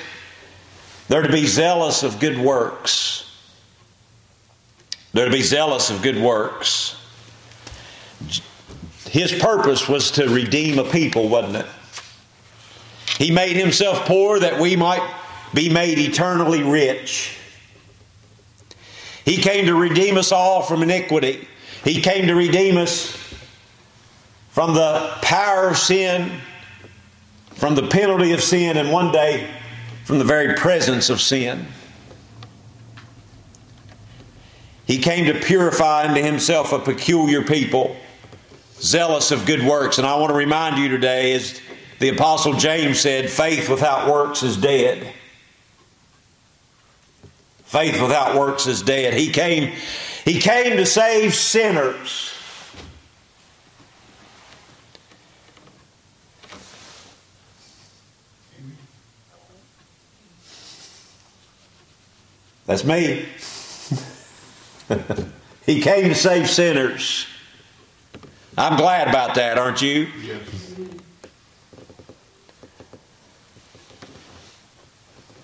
they're 1.09 1.23
to 1.23 1.33
be 1.33 1.47
zealous 1.47 2.03
of 2.03 2.21
good 2.21 2.39
works. 2.39 3.25
They're 5.13 5.27
to 5.27 5.33
be 5.33 5.43
zealous 5.43 5.91
of 5.91 6.03
good 6.03 6.19
works. 6.19 6.97
His 9.17 9.33
purpose 9.33 9.89
was 9.89 10.11
to 10.11 10.29
redeem 10.29 10.79
a 10.79 10.85
people, 10.85 11.31
wasn't 11.31 11.57
it? 11.57 11.67
He 13.17 13.31
made 13.31 13.57
himself 13.57 14.05
poor 14.05 14.39
that 14.39 14.61
we 14.61 14.77
might 14.77 15.01
be 15.55 15.71
made 15.71 15.99
eternally 15.99 16.63
rich. 16.63 17.39
He 19.25 19.39
came 19.39 19.65
to 19.65 19.75
redeem 19.75 20.19
us 20.19 20.33
all 20.33 20.61
from 20.61 20.83
iniquity. 20.83 21.49
He 21.83 22.03
came 22.03 22.27
to 22.27 22.35
redeem 22.35 22.77
us 22.77 23.17
from 24.51 24.75
the 24.75 25.15
power 25.23 25.71
of 25.71 25.79
sin, 25.79 26.39
from 27.55 27.75
the 27.75 27.89
penalty 27.89 28.33
of 28.33 28.43
sin, 28.43 28.77
and 28.77 28.93
one 28.93 29.13
day 29.13 29.49
from 30.05 30.19
the 30.19 30.25
very 30.25 30.53
presence 30.53 31.09
of 31.09 31.23
sin. 31.23 31.67
He 34.87 34.99
came 34.99 35.25
to 35.25 35.41
purify 35.41 36.07
unto 36.07 36.21
himself 36.21 36.75
a 36.75 36.79
peculiar 36.79 37.41
people, 37.41 37.97
zealous 38.81 39.31
of 39.31 39.47
good 39.47 39.63
works. 39.63 39.99
And 39.99 40.07
I 40.07 40.17
want 40.17 40.31
to 40.31 40.37
remind 40.37 40.79
you 40.79 40.89
today, 40.89 41.33
as 41.35 41.61
the 41.99 42.11
Apostle 42.11 42.55
James 42.55 43.01
said, 43.01 43.31
faith 43.31 43.69
without 43.69 44.11
works 44.11 44.43
is 44.43 44.57
dead. 44.57 45.13
Faith 47.65 48.01
without 48.01 48.39
works 48.39 48.67
is 48.67 48.83
dead. 48.83 49.15
He 49.15 49.31
came, 49.31 49.73
he 50.25 50.41
came 50.41 50.77
to 50.77 50.87
save 50.87 51.35
sinners. 51.35 52.33
That's 62.67 62.85
me. 62.85 63.25
he 65.67 65.81
came 65.81 66.09
to 66.09 66.15
save 66.15 66.51
sinners. 66.51 67.27
I'm 68.57 68.77
glad 68.77 69.09
about 69.09 69.35
that, 69.35 69.59
aren't 69.59 69.83
you? 69.83 70.09
Yes. 70.23 70.75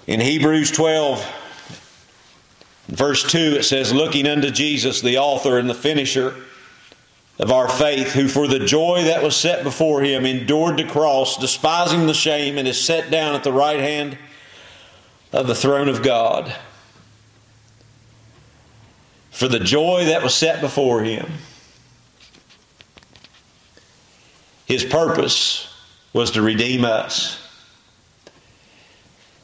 In 0.07 0.18
Hebrews 0.20 0.70
12, 0.70 1.25
verse 2.88 3.22
2, 3.31 3.38
it 3.59 3.64
says, 3.64 3.92
Looking 3.92 4.27
unto 4.27 4.51
Jesus, 4.51 5.01
the 5.01 5.18
author 5.18 5.59
and 5.59 5.68
the 5.68 5.75
finisher 5.75 6.35
of 7.38 7.53
our 7.53 7.68
faith, 7.68 8.12
who 8.12 8.29
for 8.29 8.46
the 8.46 8.59
joy 8.59 9.05
that 9.05 9.22
was 9.22 9.37
set 9.37 9.62
before 9.62 10.03
him 10.03 10.27
endured 10.27 10.79
the 10.79 10.85
cross, 10.85 11.37
despising 11.37 12.07
the 12.07 12.14
shame, 12.14 12.59
and 12.59 12.66
is 12.66 12.83
set 12.83 13.11
down 13.11 13.35
at 13.35 13.44
the 13.44 13.53
right 13.53 13.81
hand 13.81 14.16
of 15.33 15.46
the 15.46 15.55
throne 15.55 15.88
of 15.88 16.03
God 16.03 16.55
for 19.31 19.48
the 19.48 19.59
joy 19.59 20.05
that 20.05 20.22
was 20.22 20.35
set 20.35 20.61
before 20.61 21.03
him. 21.03 21.27
His 24.72 24.85
purpose 24.87 25.70
was 26.14 26.30
to 26.30 26.40
redeem 26.40 26.87
us. 26.87 27.46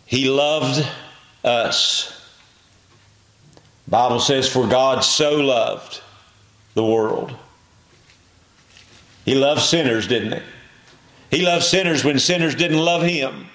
He 0.06 0.26
loved 0.26 0.88
us. 1.44 2.18
Bible 3.86 4.20
says 4.20 4.50
for 4.50 4.66
God 4.66 5.04
so 5.04 5.36
loved 5.36 6.00
the 6.72 6.82
world. 6.82 7.36
He 9.26 9.34
loved 9.34 9.60
sinners, 9.60 10.06
didn't 10.06 10.32
he? 10.32 11.36
He 11.36 11.44
loved 11.44 11.64
sinners 11.64 12.02
when 12.02 12.18
sinners 12.18 12.54
didn't 12.54 12.78
love 12.78 13.02
him. 13.02 13.48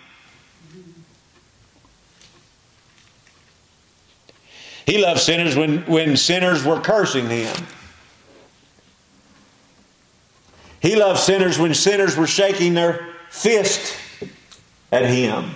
He 4.86 5.00
loved 5.00 5.22
sinners 5.22 5.56
when, 5.56 5.80
when 5.88 6.18
sinners 6.18 6.64
were 6.64 6.80
cursing 6.80 7.28
him. 7.32 7.56
He 10.84 10.98
loved 10.98 11.20
sinners 11.20 11.58
when 11.58 11.74
sinners 11.74 12.18
were 12.18 12.28
shaking 12.28 12.74
their 12.74 13.08
fist 13.30 13.98
at 14.92 15.06
him. 15.06 15.52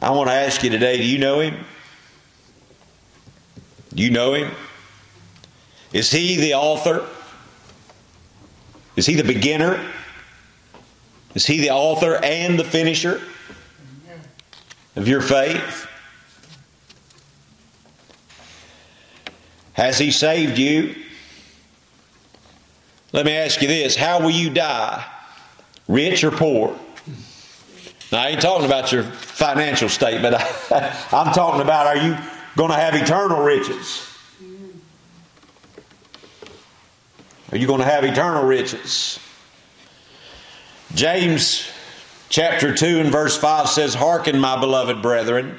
I 0.00 0.10
want 0.10 0.30
to 0.30 0.34
ask 0.34 0.62
you 0.62 0.70
today 0.70 0.96
do 0.98 1.04
you 1.04 1.18
know 1.18 1.40
him? 1.40 1.64
Do 3.92 4.02
you 4.02 4.10
know 4.10 4.34
him? 4.34 4.52
Is 5.92 6.10
he 6.12 6.36
the 6.36 6.54
author? 6.54 7.06
Is 8.94 9.04
he 9.04 9.16
the 9.16 9.24
beginner? 9.24 9.84
Is 11.34 11.44
he 11.44 11.60
the 11.60 11.70
author 11.70 12.20
and 12.22 12.58
the 12.58 12.64
finisher? 12.64 13.20
of 14.94 15.08
your 15.08 15.22
faith? 15.22 15.88
Has 19.74 19.98
He 19.98 20.10
saved 20.10 20.58
you? 20.58 20.94
Let 23.12 23.26
me 23.26 23.32
ask 23.32 23.60
you 23.60 23.68
this 23.68 23.96
how 23.96 24.20
will 24.20 24.30
you 24.30 24.50
die? 24.50 25.04
Rich 25.88 26.24
or 26.24 26.30
poor? 26.30 26.78
Now, 28.10 28.22
I 28.22 28.28
ain't 28.28 28.42
talking 28.42 28.66
about 28.66 28.92
your 28.92 29.04
financial 29.04 29.88
state, 29.88 30.20
statement. 30.20 30.36
I'm 31.12 31.32
talking 31.32 31.62
about 31.62 31.86
are 31.86 31.96
you 31.96 32.16
going 32.56 32.70
to 32.70 32.76
have 32.76 32.94
eternal 32.94 33.42
riches? 33.42 34.06
Are 37.50 37.56
you 37.58 37.66
going 37.66 37.80
to 37.80 37.86
have 37.86 38.04
eternal 38.04 38.44
riches? 38.44 39.18
James 40.94 41.70
chapter 42.28 42.74
2 42.74 43.00
and 43.00 43.10
verse 43.10 43.36
5 43.36 43.68
says, 43.68 43.94
Hearken, 43.94 44.38
my 44.38 44.58
beloved 44.60 45.00
brethren. 45.00 45.58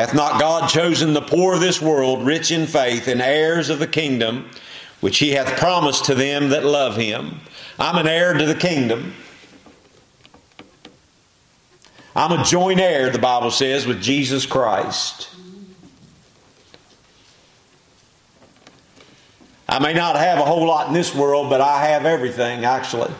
Hath 0.00 0.14
not 0.14 0.40
God 0.40 0.70
chosen 0.70 1.12
the 1.12 1.20
poor 1.20 1.56
of 1.56 1.60
this 1.60 1.82
world, 1.82 2.24
rich 2.24 2.50
in 2.50 2.66
faith, 2.66 3.06
and 3.06 3.20
heirs 3.20 3.68
of 3.68 3.80
the 3.80 3.86
kingdom, 3.86 4.48
which 5.00 5.18
he 5.18 5.32
hath 5.32 5.58
promised 5.58 6.06
to 6.06 6.14
them 6.14 6.48
that 6.48 6.64
love 6.64 6.96
him? 6.96 7.38
I'm 7.78 7.98
an 7.98 8.06
heir 8.06 8.32
to 8.32 8.46
the 8.46 8.54
kingdom. 8.54 9.12
I'm 12.16 12.32
a 12.32 12.42
joint 12.44 12.80
heir, 12.80 13.10
the 13.10 13.18
Bible 13.18 13.50
says, 13.50 13.86
with 13.86 14.00
Jesus 14.00 14.46
Christ. 14.46 15.28
I 19.68 19.80
may 19.80 19.92
not 19.92 20.16
have 20.16 20.38
a 20.38 20.46
whole 20.46 20.66
lot 20.66 20.88
in 20.88 20.94
this 20.94 21.14
world, 21.14 21.50
but 21.50 21.60
I 21.60 21.84
have 21.88 22.06
everything, 22.06 22.64
actually. 22.64 23.12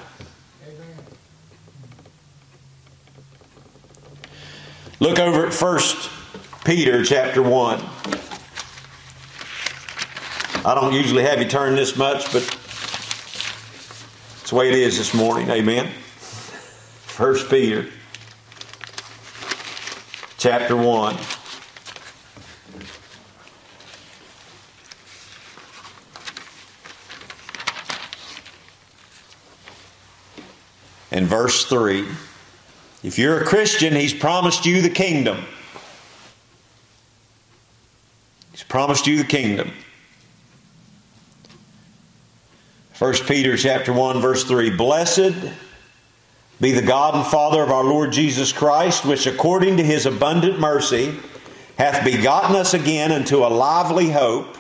Look 4.99 5.19
over 5.19 5.47
at 5.47 5.53
1 5.53 5.81
Peter 6.65 7.03
chapter 7.05 7.43
1. 7.43 7.81
I 10.63 10.75
don't 10.75 10.93
usually 10.93 11.23
have 11.23 11.41
you 11.41 11.49
turn 11.49 11.75
this 11.75 11.97
much, 11.97 12.31
but 12.33 12.43
it's 14.43 14.51
the 14.51 14.57
way 14.57 14.69
it 14.69 14.75
is 14.75 14.99
this 14.99 15.15
morning. 15.15 15.49
Amen. 15.49 15.91
1 17.17 17.35
Peter 17.49 17.89
chapter 20.37 20.77
1. 20.77 21.17
And 31.11 31.27
verse 31.27 31.65
3. 31.65 32.07
If 33.03 33.19
you're 33.19 33.41
a 33.41 33.45
Christian, 33.47 33.95
He's 33.95 34.13
promised 34.13 34.67
you 34.67 34.83
the 34.83 34.91
kingdom. 34.91 35.45
He's 38.53 38.60
promised 38.71 39.09
you 39.09 39.19
the 39.19 39.25
kingdom. 39.25 39.73
1 42.99 43.15
Peter 43.27 43.57
chapter 43.57 43.93
1 43.93 44.21
verse 44.21 44.45
3 44.45 44.71
Blessed 44.77 45.35
be 46.61 46.71
the 46.71 46.83
God 46.83 47.17
and 47.17 47.27
Father 47.27 47.63
of 47.63 47.71
our 47.71 47.83
Lord 47.83 48.13
Jesus 48.13 48.53
Christ 48.53 49.05
which 49.05 49.27
according 49.27 49.79
to 49.79 49.83
his 49.83 50.07
abundant 50.07 50.61
mercy 50.61 51.13
hath 51.79 52.05
begotten 52.05 52.55
us 52.55 52.73
again 52.73 53.11
unto 53.11 53.39
a 53.39 53.49
lively 53.49 54.09
hope 54.09 54.57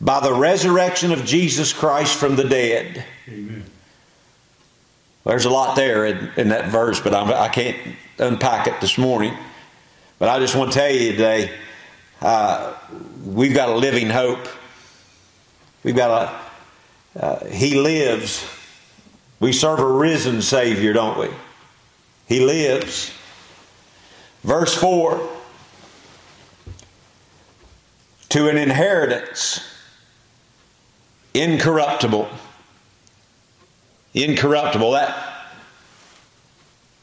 by 0.00 0.20
the 0.20 0.32
resurrection 0.32 1.10
of 1.10 1.24
Jesus 1.24 1.72
Christ 1.72 2.16
from 2.16 2.36
the 2.36 2.44
dead. 2.44 3.04
Amen. 3.26 3.64
There's 5.24 5.46
a 5.46 5.50
lot 5.50 5.74
there 5.74 6.06
in, 6.06 6.30
in 6.36 6.48
that 6.50 6.70
verse, 6.70 7.00
but 7.00 7.12
I'm, 7.12 7.28
I 7.32 7.48
can 7.48 7.74
not 8.18 8.32
unpack 8.32 8.68
it 8.68 8.80
this 8.80 8.96
morning. 8.96 9.36
But 10.18 10.28
I 10.28 10.38
just 10.38 10.54
want 10.54 10.72
to 10.72 10.78
tell 10.78 10.90
you 10.90 11.12
today, 11.12 11.50
uh, 12.20 12.74
we've 13.24 13.54
got 13.54 13.68
a 13.68 13.74
living 13.74 14.10
hope. 14.10 14.46
We've 15.84 15.96
got 15.96 16.10
a 16.10 16.48
uh, 17.18 17.44
he 17.46 17.74
lives. 17.74 18.44
We 19.40 19.52
serve 19.52 19.80
a 19.80 19.86
risen 19.86 20.42
Savior, 20.42 20.92
don't 20.92 21.18
we? 21.18 21.28
He 22.26 22.40
lives. 22.40 23.12
Verse 24.44 24.74
4 24.74 25.28
to 28.28 28.48
an 28.48 28.58
inheritance 28.58 29.60
incorruptible. 31.34 32.28
Incorruptible. 34.14 34.92
That 34.92 35.24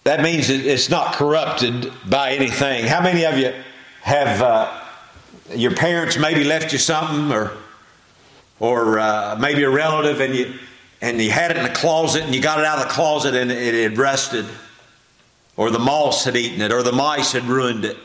that 0.03 0.21
means 0.21 0.51
it's 0.51 0.89
not 0.89 1.15
corrupted 1.15 1.91
by 2.07 2.33
anything. 2.33 2.85
How 2.85 3.01
many 3.01 3.25
of 3.25 3.39
you 3.39 3.53
have 4.01 4.39
uh, 4.39 4.84
your 5.53 5.75
parents 5.75 6.17
maybe 6.17 6.43
left 6.43 6.71
you 6.71 6.79
something 6.79 7.31
or 7.31 7.51
or 8.59 8.99
uh, 8.99 9.35
maybe 9.39 9.63
a 9.63 9.69
relative 9.69 10.21
and 10.21 10.35
you 10.35 10.53
and 11.01 11.21
you 11.21 11.29
had 11.29 11.51
it 11.51 11.57
in 11.57 11.63
the 11.63 11.69
closet 11.69 12.23
and 12.23 12.33
you 12.33 12.41
got 12.41 12.59
it 12.59 12.65
out 12.65 12.79
of 12.79 12.87
the 12.87 12.93
closet 12.93 13.35
and 13.35 13.51
it 13.51 13.73
had 13.83 13.97
rusted 13.97 14.45
or 15.57 15.69
the 15.69 15.79
moss 15.79 16.23
had 16.23 16.35
eaten 16.35 16.61
it 16.61 16.71
or 16.71 16.81
the 16.83 16.91
mice 16.91 17.33
had 17.33 17.43
ruined 17.43 17.85
it. 17.85 17.97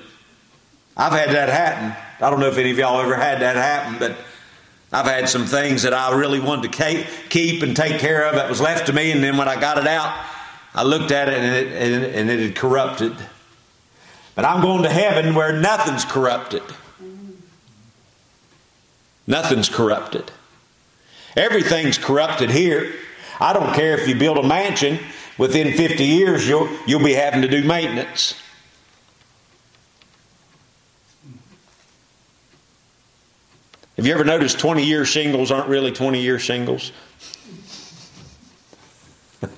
I've 0.97 1.13
had 1.13 1.31
that 1.31 1.49
happen. 1.49 1.97
I 2.21 2.31
don't 2.31 2.41
know 2.41 2.49
if 2.49 2.59
any 2.59 2.71
of 2.71 2.79
y'all 2.79 3.01
ever 3.01 3.17
had 3.17 3.41
that 3.41 3.57
happen 3.57 3.99
but 3.99 4.17
i've 4.93 5.07
had 5.07 5.29
some 5.29 5.47
things 5.47 5.83
that 5.83 5.95
i 5.95 6.13
really 6.15 6.41
wanted 6.41 6.73
to 6.73 7.07
keep 7.29 7.63
and 7.63 7.75
take 7.77 8.01
care 8.01 8.27
of. 8.27 8.35
That 8.35 8.51
was 8.51 8.61
left 8.61 8.87
to 8.87 8.93
me 8.93 9.13
and 9.13 9.23
then 9.23 9.37
when 9.37 9.49
i 9.49 9.59
got 9.59 9.79
it 9.79 9.87
out 9.87 10.27
i 10.75 10.83
looked 10.83 11.13
at 11.13 11.29
it 11.29 11.39
and 11.39 11.55
it, 11.55 11.73
and 11.73 12.05
it, 12.05 12.15
and 12.17 12.31
it 12.31 12.41
had 12.41 12.57
corrupted. 12.57 13.15
But 14.35 14.45
i'm 14.45 14.61
going 14.61 14.83
to 14.83 14.91
heaven 14.91 15.35
where 15.35 15.59
nothing's 15.59 16.05
corrupted 16.05 16.63
nothing's 19.31 19.69
corrupted 19.69 20.31
Everything's 21.37 21.99
corrupted 21.99 22.51
here. 22.51 22.93
I 23.41 23.53
don't 23.53 23.75
care 23.75 23.99
if 23.99 24.09
you 24.09 24.15
build 24.15 24.39
a 24.39 24.43
mansion, 24.43 24.99
within 25.39 25.77
50 25.77 26.05
years 26.05 26.49
you'll, 26.49 26.69
you'll 26.87 27.05
be 27.05 27.15
having 27.15 27.43
to 27.43 27.49
do 27.49 27.63
maintenance. 27.65 28.41
Have 33.97 34.07
you 34.07 34.15
ever 34.15 34.25
noticed 34.25 34.59
20 34.59 34.85
year 34.85 35.05
shingles 35.05 35.51
aren't 35.51 35.69
really 35.69 35.93
20 35.93 36.21
year 36.21 36.39
shingles? 36.39 36.93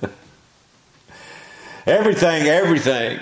everything, 1.86 2.48
everything. 2.48 3.20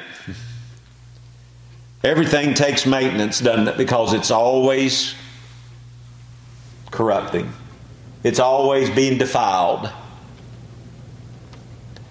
Everything 2.02 2.54
takes 2.54 2.86
maintenance, 2.86 3.40
doesn't 3.40 3.68
it? 3.68 3.76
Because 3.76 4.14
it's 4.14 4.30
always 4.30 5.14
corrupting. 6.90 7.52
It's 8.22 8.38
always 8.38 8.90
being 8.90 9.18
defiled. 9.18 9.90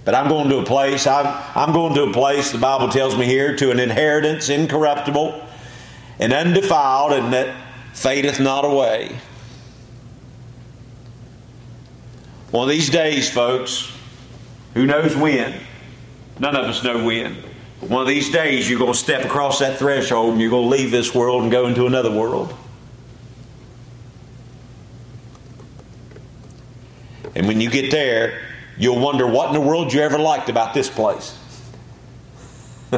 But 0.06 0.16
I'm 0.16 0.28
going 0.28 0.50
to 0.50 0.58
a 0.58 0.66
place, 0.66 1.06
I'm, 1.06 1.28
I'm 1.56 1.72
going 1.72 1.94
to 1.94 2.04
a 2.04 2.14
place, 2.14 2.52
the 2.52 2.58
Bible 2.58 2.90
tells 2.90 3.16
me 3.16 3.26
here, 3.26 3.56
to 3.58 3.70
an 3.70 3.80
inheritance 3.80 4.50
incorruptible 4.50 5.46
and 6.20 6.34
undefiled, 6.34 7.14
and 7.14 7.34
that 7.34 7.56
fadeth 7.94 8.40
not 8.40 8.66
away. 8.66 9.20
One 12.52 12.64
of 12.64 12.70
these 12.70 12.90
days, 12.90 13.30
folks, 13.30 13.92
who 14.74 14.88
knows 14.88 15.16
when? 15.16 15.60
None 16.40 16.56
of 16.56 16.66
us 16.66 16.84
know 16.84 17.06
when. 17.06 17.38
But 17.80 17.90
one 17.90 18.02
of 18.02 18.08
these 18.08 18.32
days, 18.32 18.68
you're 18.70 18.80
going 18.80 18.94
to 18.94 18.98
step 18.98 19.24
across 19.24 19.60
that 19.60 19.78
threshold 19.78 20.32
and 20.32 20.42
you're 20.42 20.50
going 20.50 20.70
to 20.70 20.76
leave 20.76 20.90
this 20.90 21.14
world 21.14 21.44
and 21.44 21.52
go 21.52 21.68
into 21.68 21.86
another 21.86 22.12
world. 22.12 22.54
And 27.36 27.48
when 27.48 27.59
you 27.74 27.82
get 27.82 27.92
there, 27.92 28.42
you'll 28.78 29.00
wonder 29.00 29.28
what 29.28 29.48
in 29.48 29.54
the 29.54 29.62
world 29.62 29.94
you 29.94 30.02
ever 30.02 30.18
liked 30.18 30.50
about 30.50 30.74
this 30.74 30.90
place. 30.90 31.38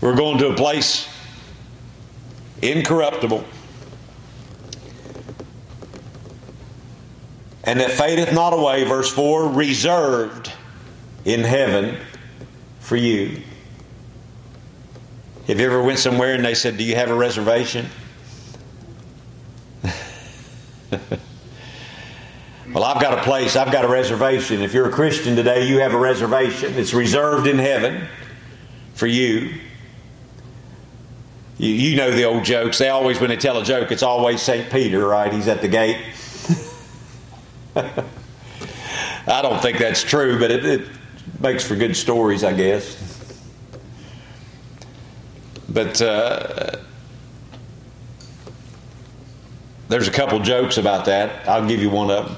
We're 0.00 0.14
going 0.14 0.38
to 0.38 0.48
a 0.50 0.54
place 0.54 1.08
incorruptible. 2.62 3.44
And 7.64 7.80
that 7.80 7.92
fadeth 7.92 8.32
not 8.34 8.52
away, 8.52 8.84
verse 8.84 9.10
4, 9.10 9.48
reserved 9.48 10.52
in 11.24 11.40
heaven 11.40 11.96
for 12.80 12.96
you. 12.96 13.42
Have 15.46 15.58
you 15.58 15.66
ever 15.66 15.82
went 15.82 15.98
somewhere 15.98 16.34
and 16.34 16.44
they 16.44 16.54
said, 16.54 16.76
Do 16.76 16.84
you 16.84 16.94
have 16.96 17.10
a 17.10 17.14
reservation? 17.14 17.86
Well, 22.74 22.82
I've 22.82 23.00
got 23.00 23.16
a 23.16 23.22
place, 23.22 23.54
I've 23.54 23.70
got 23.70 23.84
a 23.84 23.88
reservation. 23.88 24.60
If 24.60 24.74
you're 24.74 24.88
a 24.88 24.92
Christian 24.92 25.36
today, 25.36 25.68
you 25.68 25.78
have 25.78 25.94
a 25.94 25.98
reservation. 25.98 26.74
It's 26.74 26.92
reserved 26.92 27.46
in 27.46 27.56
heaven 27.56 28.08
for 28.94 29.06
you. 29.06 29.54
You, 31.56 31.70
you 31.70 31.96
know 31.96 32.10
the 32.10 32.24
old 32.24 32.42
jokes. 32.42 32.78
They 32.78 32.88
always, 32.88 33.20
when 33.20 33.30
they 33.30 33.36
tell 33.36 33.58
a 33.58 33.64
joke, 33.64 33.92
it's 33.92 34.02
always 34.02 34.42
St. 34.42 34.72
Peter, 34.72 35.06
right? 35.06 35.32
He's 35.32 35.46
at 35.46 35.60
the 35.60 35.68
gate. 35.68 36.04
I 37.76 39.40
don't 39.40 39.62
think 39.62 39.78
that's 39.78 40.02
true, 40.02 40.36
but 40.40 40.50
it, 40.50 40.64
it 40.64 40.88
makes 41.38 41.64
for 41.64 41.76
good 41.76 41.96
stories, 41.96 42.42
I 42.42 42.54
guess. 42.54 43.00
But 45.68 46.02
uh, 46.02 46.72
there's 49.88 50.08
a 50.08 50.12
couple 50.12 50.40
jokes 50.40 50.76
about 50.76 51.04
that. 51.04 51.48
I'll 51.48 51.68
give 51.68 51.80
you 51.80 51.90
one 51.90 52.10
of 52.10 52.26
them. 52.26 52.36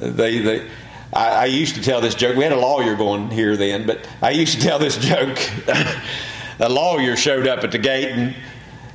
They, 0.00 0.38
they, 0.38 0.68
I, 1.12 1.30
I, 1.30 1.44
used 1.46 1.74
to 1.76 1.82
tell 1.82 2.00
this 2.00 2.14
joke. 2.14 2.36
We 2.36 2.44
had 2.44 2.52
a 2.52 2.58
lawyer 2.58 2.94
going 2.94 3.30
here 3.30 3.56
then, 3.56 3.86
but 3.86 4.08
I 4.22 4.30
used 4.30 4.54
to 4.54 4.60
tell 4.60 4.78
this 4.78 4.96
joke. 4.98 5.38
a 6.58 6.68
lawyer 6.68 7.16
showed 7.16 7.46
up 7.46 7.64
at 7.64 7.72
the 7.72 7.78
gate, 7.78 8.12
and, 8.12 8.34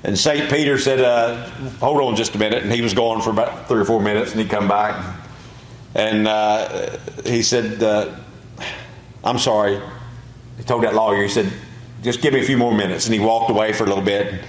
and 0.04 0.18
St. 0.18 0.50
Peter 0.50 0.78
said, 0.78 1.00
uh, 1.00 1.50
Hold 1.80 2.02
on 2.02 2.16
just 2.16 2.36
a 2.36 2.38
minute. 2.38 2.64
And 2.64 2.72
he 2.72 2.82
was 2.82 2.94
gone 2.94 3.22
for 3.22 3.30
about 3.30 3.68
three 3.68 3.82
or 3.82 3.86
four 3.86 4.02
minutes, 4.02 4.32
and 4.32 4.42
he'd 4.42 4.50
come 4.50 4.68
back. 4.68 5.18
And 5.96 6.28
uh, 6.28 6.98
he 7.26 7.44
said, 7.44 7.82
uh, 7.82 8.16
I'm 9.24 9.40
sorry. 9.40 9.82
He 10.58 10.64
told 10.64 10.84
that 10.84 10.96
lawyer, 10.96 11.24
he 11.24 11.30
said, 11.30 11.52
Just 12.02 12.22
give 12.22 12.34
me 12.34 12.42
a 12.42 12.44
few 12.44 12.58
more 12.58 12.74
minutes. 12.74 13.06
And 13.06 13.14
he 13.14 13.20
walked 13.20 13.50
away 13.50 13.74
for 13.74 13.84
a 13.84 13.88
little 13.88 14.04
bit. 14.04 14.44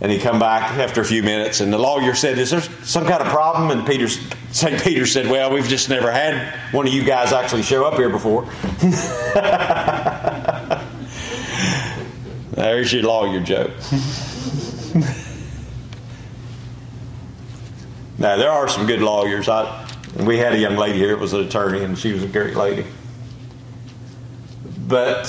And 0.00 0.10
he 0.10 0.18
come 0.18 0.40
back 0.40 0.72
after 0.78 1.00
a 1.00 1.04
few 1.04 1.22
minutes, 1.22 1.60
and 1.60 1.72
the 1.72 1.78
lawyer 1.78 2.12
said, 2.12 2.36
"Is 2.36 2.50
there 2.50 2.60
some 2.82 3.06
kind 3.06 3.22
of 3.22 3.28
problem?" 3.28 3.70
And 3.70 3.86
Peter 3.86 4.08
St. 4.52 4.80
Peter 4.82 5.06
said, 5.06 5.28
Well, 5.28 5.50
we've 5.50 5.66
just 5.66 5.88
never 5.88 6.12
had 6.12 6.54
one 6.72 6.86
of 6.86 6.92
you 6.92 7.02
guys 7.02 7.32
actually 7.32 7.62
show 7.62 7.84
up 7.84 7.94
here 7.94 8.10
before. 8.10 8.42
There's 12.52 12.92
your 12.92 13.04
lawyer 13.04 13.40
joke. 13.40 13.70
now, 18.18 18.36
there 18.36 18.50
are 18.50 18.68
some 18.68 18.86
good 18.86 19.00
lawyers. 19.00 19.48
I, 19.48 19.88
we 20.18 20.36
had 20.36 20.52
a 20.52 20.58
young 20.58 20.76
lady 20.76 20.98
here, 20.98 21.12
it 21.12 21.18
was 21.18 21.32
an 21.32 21.40
attorney, 21.40 21.82
and 21.82 21.98
she 21.98 22.12
was 22.12 22.22
a 22.22 22.28
great 22.28 22.54
lady. 22.54 22.84
But 24.86 25.28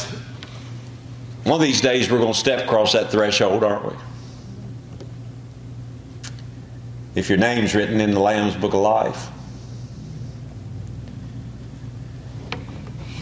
one 1.46 1.56
of 1.56 1.62
these 1.62 1.80
days, 1.80 2.12
we're 2.12 2.20
going 2.20 2.34
to 2.34 2.40
step 2.40 2.66
across 2.66 2.92
that 2.92 3.10
threshold, 3.10 3.64
aren't 3.64 3.86
we? 3.86 3.94
If 7.16 7.30
your 7.30 7.38
name's 7.38 7.76
written 7.76 8.02
in 8.02 8.12
the 8.12 8.20
Lamb's 8.20 8.56
Book 8.56 8.74
of 8.74 8.82
Life. 8.82 9.30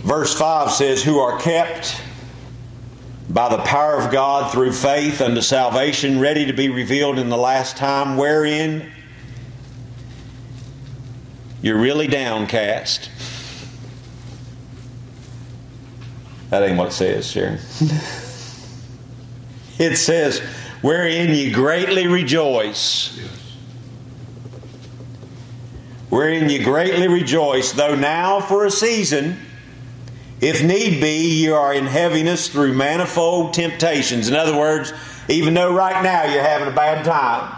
Verse 0.04 0.34
5 0.38 0.72
says, 0.72 1.04
Who 1.04 1.20
are 1.20 1.40
kept 1.40 2.02
by 3.30 3.50
the 3.50 3.62
power 3.64 3.96
of 3.96 4.12
God 4.12 4.52
through 4.52 4.74
faith 4.74 5.22
unto 5.22 5.42
salvation, 5.42 6.20
ready 6.20 6.46
to 6.46 6.54
be 6.54 6.70
revealed 6.70 7.20
in 7.20 7.30
the 7.30 7.38
last 7.38 7.78
time, 7.78 8.18
wherein 8.18 8.92
you're 11.62 11.80
really 11.80 12.08
downcast. 12.08 13.10
That 16.50 16.64
ain't 16.64 16.78
what 16.78 16.88
it 16.88 16.94
says, 16.94 17.30
Sharon. 17.30 17.54
it 19.80 19.96
says, 19.98 20.40
wherein 20.82 21.30
ye 21.30 21.52
greatly 21.52 22.08
rejoice 22.08 23.18
wherein 26.12 26.50
ye 26.50 26.60
greatly 26.62 27.08
rejoice, 27.08 27.72
though 27.72 27.96
now 27.96 28.42
for 28.42 28.66
a 28.66 28.70
season, 28.70 29.40
if 30.42 30.62
need 30.62 31.00
be, 31.00 31.42
you 31.42 31.56
are 31.56 31.74
in 31.74 31.86
heaviness 31.86 32.50
through 32.50 32.74
manifold 32.74 33.54
temptations. 33.54 34.28
In 34.28 34.36
other 34.36 34.56
words, 34.56 34.92
even 35.30 35.54
though 35.54 35.74
right 35.74 36.04
now 36.04 36.26
you're 36.26 36.44
having 36.44 36.68
a 36.68 36.76
bad 36.76 37.06
time, 37.06 37.58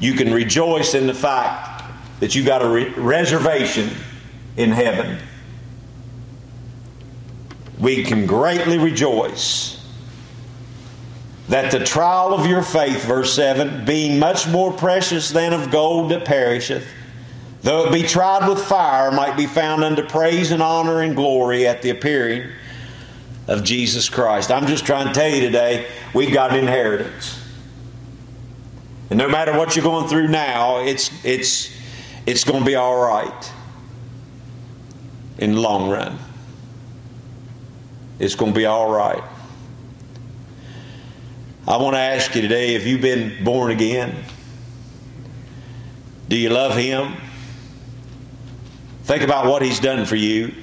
you 0.00 0.14
can 0.14 0.32
rejoice 0.32 0.94
in 0.94 1.06
the 1.06 1.14
fact 1.14 1.84
that 2.20 2.34
you 2.34 2.44
got 2.44 2.62
a 2.62 2.68
re- 2.68 2.88
reservation 2.94 3.90
in 4.56 4.70
heaven. 4.70 5.18
We 7.78 8.04
can 8.04 8.24
greatly 8.24 8.78
rejoice 8.78 9.77
that 11.48 11.72
the 11.72 11.84
trial 11.84 12.34
of 12.34 12.46
your 12.46 12.62
faith, 12.62 13.04
verse 13.04 13.32
7, 13.34 13.84
being 13.84 14.18
much 14.18 14.46
more 14.46 14.72
precious 14.72 15.30
than 15.30 15.52
of 15.52 15.70
gold 15.70 16.10
that 16.10 16.24
perisheth, 16.24 16.86
though 17.62 17.86
it 17.86 17.92
be 17.92 18.02
tried 18.02 18.48
with 18.48 18.62
fire, 18.62 19.10
might 19.10 19.36
be 19.36 19.46
found 19.46 19.82
unto 19.82 20.02
praise 20.06 20.50
and 20.50 20.62
honor 20.62 21.00
and 21.00 21.16
glory 21.16 21.66
at 21.66 21.80
the 21.80 21.90
appearing 21.90 22.50
of 23.46 23.64
Jesus 23.64 24.10
Christ. 24.10 24.52
I'm 24.52 24.66
just 24.66 24.84
trying 24.84 25.08
to 25.08 25.14
tell 25.14 25.28
you 25.28 25.40
today, 25.40 25.86
we've 26.14 26.32
got 26.32 26.52
an 26.52 26.58
inheritance. 26.58 27.40
And 29.08 29.18
no 29.18 29.26
matter 29.26 29.56
what 29.56 29.74
you're 29.74 29.82
going 29.82 30.06
through 30.06 30.28
now, 30.28 30.80
it's, 30.80 31.10
it's, 31.24 31.72
it's 32.26 32.44
going 32.44 32.60
to 32.60 32.66
be 32.66 32.74
all 32.74 33.00
right 33.02 33.52
in 35.38 35.54
the 35.54 35.60
long 35.60 35.88
run. 35.88 36.18
It's 38.18 38.34
going 38.34 38.52
to 38.52 38.58
be 38.58 38.66
all 38.66 38.90
right. 38.90 39.22
I 41.68 41.76
want 41.76 41.96
to 41.96 42.00
ask 42.00 42.34
you 42.34 42.40
today 42.40 42.72
have 42.72 42.86
you 42.86 42.96
been 42.96 43.44
born 43.44 43.70
again? 43.70 44.24
Do 46.26 46.38
you 46.38 46.48
love 46.48 46.74
Him? 46.74 47.14
Think 49.04 49.22
about 49.22 49.44
what 49.44 49.60
He's 49.60 49.78
done 49.78 50.06
for 50.06 50.16
you. 50.16 50.54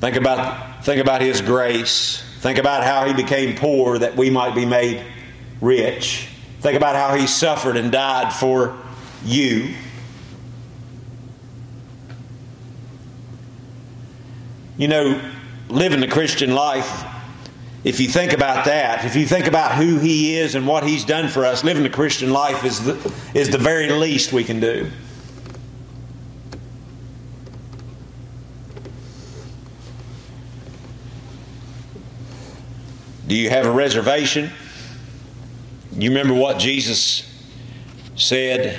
Think 0.00 0.16
about, 0.16 0.86
think 0.86 1.02
about 1.02 1.20
His 1.20 1.42
grace. 1.42 2.24
Think 2.38 2.56
about 2.56 2.82
how 2.82 3.06
He 3.06 3.12
became 3.12 3.58
poor 3.58 3.98
that 3.98 4.16
we 4.16 4.30
might 4.30 4.54
be 4.54 4.64
made 4.64 5.04
rich. 5.60 6.30
Think 6.60 6.78
about 6.78 6.96
how 6.96 7.14
He 7.14 7.26
suffered 7.26 7.76
and 7.76 7.92
died 7.92 8.32
for 8.32 8.74
you. 9.22 9.74
You 14.78 14.88
know, 14.88 15.30
living 15.68 16.00
the 16.00 16.08
Christian 16.08 16.54
life 16.54 17.04
if 17.88 18.00
you 18.00 18.06
think 18.06 18.34
about 18.34 18.66
that, 18.66 19.06
if 19.06 19.16
you 19.16 19.26
think 19.26 19.46
about 19.46 19.74
who 19.74 19.98
He 19.98 20.36
is 20.36 20.54
and 20.54 20.66
what 20.66 20.84
He's 20.84 21.06
done 21.06 21.26
for 21.26 21.46
us, 21.46 21.64
living 21.64 21.84
the 21.84 21.88
Christian 21.88 22.30
life 22.30 22.62
is 22.62 22.84
the, 22.84 23.14
is 23.32 23.48
the 23.48 23.56
very 23.56 23.88
least 23.90 24.30
we 24.30 24.44
can 24.44 24.60
do. 24.60 24.90
Do 33.26 33.34
you 33.34 33.48
have 33.48 33.64
a 33.64 33.70
reservation? 33.70 34.50
You 35.96 36.10
remember 36.10 36.34
what 36.34 36.58
Jesus 36.58 37.26
said? 38.16 38.78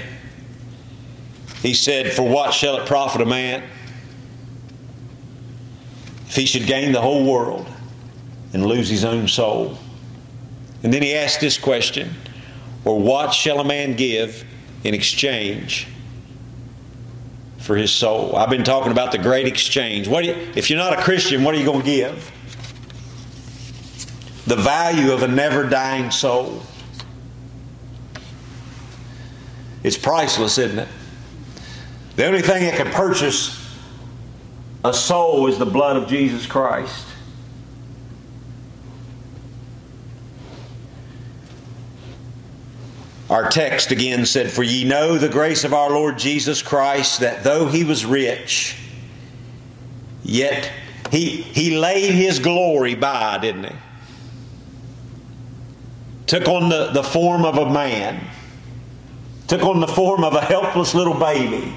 He 1.64 1.74
said, 1.74 2.14
For 2.14 2.30
what 2.30 2.54
shall 2.54 2.78
it 2.78 2.86
profit 2.86 3.22
a 3.22 3.26
man 3.26 3.64
if 6.28 6.36
he 6.36 6.46
should 6.46 6.68
gain 6.68 6.92
the 6.92 7.02
whole 7.02 7.26
world 7.26 7.66
and 8.54 8.66
lose 8.66 8.90
his 8.90 9.06
own 9.06 9.28
soul. 9.28 9.78
And 10.84 10.94
then 10.94 11.02
he 11.02 11.16
asked 11.16 11.42
this 11.42 11.58
question 11.58 12.14
Or 12.86 13.00
what 13.00 13.34
shall 13.34 13.60
a 13.60 13.64
man 13.64 13.96
give 13.96 14.46
in 14.84 14.94
exchange 14.94 15.88
for 17.58 17.76
his 17.76 17.92
soul? 17.92 18.36
I've 18.36 18.50
been 18.50 18.64
talking 18.64 18.92
about 18.92 19.12
the 19.12 19.18
great 19.18 19.48
exchange. 19.48 20.08
What 20.08 20.26
you, 20.26 20.34
if 20.56 20.70
you're 20.70 20.80
not 20.80 20.98
a 20.98 21.02
Christian, 21.02 21.44
what 21.44 21.54
are 21.56 21.58
you 21.58 21.66
going 21.66 21.82
to 21.82 21.86
give? 21.86 22.32
The 24.48 24.56
value 24.56 25.12
of 25.12 25.24
a 25.24 25.28
never 25.28 25.64
dying 25.64 26.10
soul. 26.12 26.62
It's 29.84 29.98
priceless, 29.98 30.58
isn't 30.58 30.80
it? 30.80 30.88
The 32.16 32.26
only 32.26 32.42
thing 32.42 32.64
that 32.64 32.76
can 32.76 32.92
purchase 32.92 33.56
a 34.84 34.94
soul 34.94 35.48
is 35.48 35.58
the 35.58 35.66
blood 35.66 35.98
of 35.98 36.08
Jesus 36.08 36.46
Christ. 36.46 37.06
Our 43.30 43.48
text 43.50 43.92
again 43.92 44.26
said, 44.26 44.50
For 44.50 44.64
ye 44.64 44.84
know 44.84 45.18
the 45.18 45.30
grace 45.30 45.64
of 45.64 45.74
our 45.74 45.92
Lord 45.92 46.18
Jesus 46.18 46.64
Christ, 46.64 47.20
that 47.20 47.44
though 47.44 47.68
he 47.68 47.84
was 47.84 48.04
rich, 48.04 48.76
yet 50.24 50.72
he, 51.12 51.42
he 51.42 51.78
laid 51.78 52.12
his 52.12 52.40
glory 52.40 52.96
by, 52.96 53.38
didn't 53.38 53.66
he? 53.66 53.76
Took 56.26 56.48
on 56.48 56.70
the, 56.70 56.88
the 56.88 57.04
form 57.04 57.46
of 57.46 57.58
a 57.58 57.70
man, 57.70 58.28
took 59.48 59.62
on 59.62 59.80
the 59.80 59.88
form 59.88 60.24
of 60.24 60.34
a 60.34 60.42
helpless 60.42 60.96
little 60.96 61.14
baby, 61.14 61.76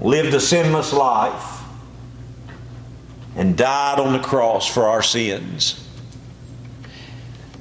lived 0.00 0.34
a 0.34 0.40
sinless 0.40 0.92
life, 0.92 1.62
and 3.34 3.56
died 3.56 3.98
on 3.98 4.12
the 4.12 4.20
cross 4.20 4.68
for 4.68 4.88
our 4.88 5.02
sins 5.02 5.83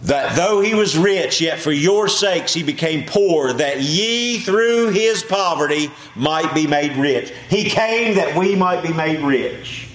that 0.04 0.36
though 0.36 0.60
he 0.60 0.76
was 0.76 0.98
rich, 0.98 1.40
yet 1.40 1.60
for 1.60 1.72
your 1.72 2.10
sakes 2.10 2.54
he 2.54 2.62
became 2.62 3.06
poor, 3.06 3.54
that 3.54 3.82
ye 3.82 4.40
through 4.40 4.90
his 4.90 5.24
poverty 5.24 5.90
might 6.16 6.54
be 6.54 6.68
made 6.68 6.98
rich. 6.98 7.32
He 7.50 7.64
came 7.64 8.16
that 8.16 8.38
we 8.38 8.56
might 8.56 8.84
be 8.84 8.92
made 8.92 9.22
rich. 9.22 9.88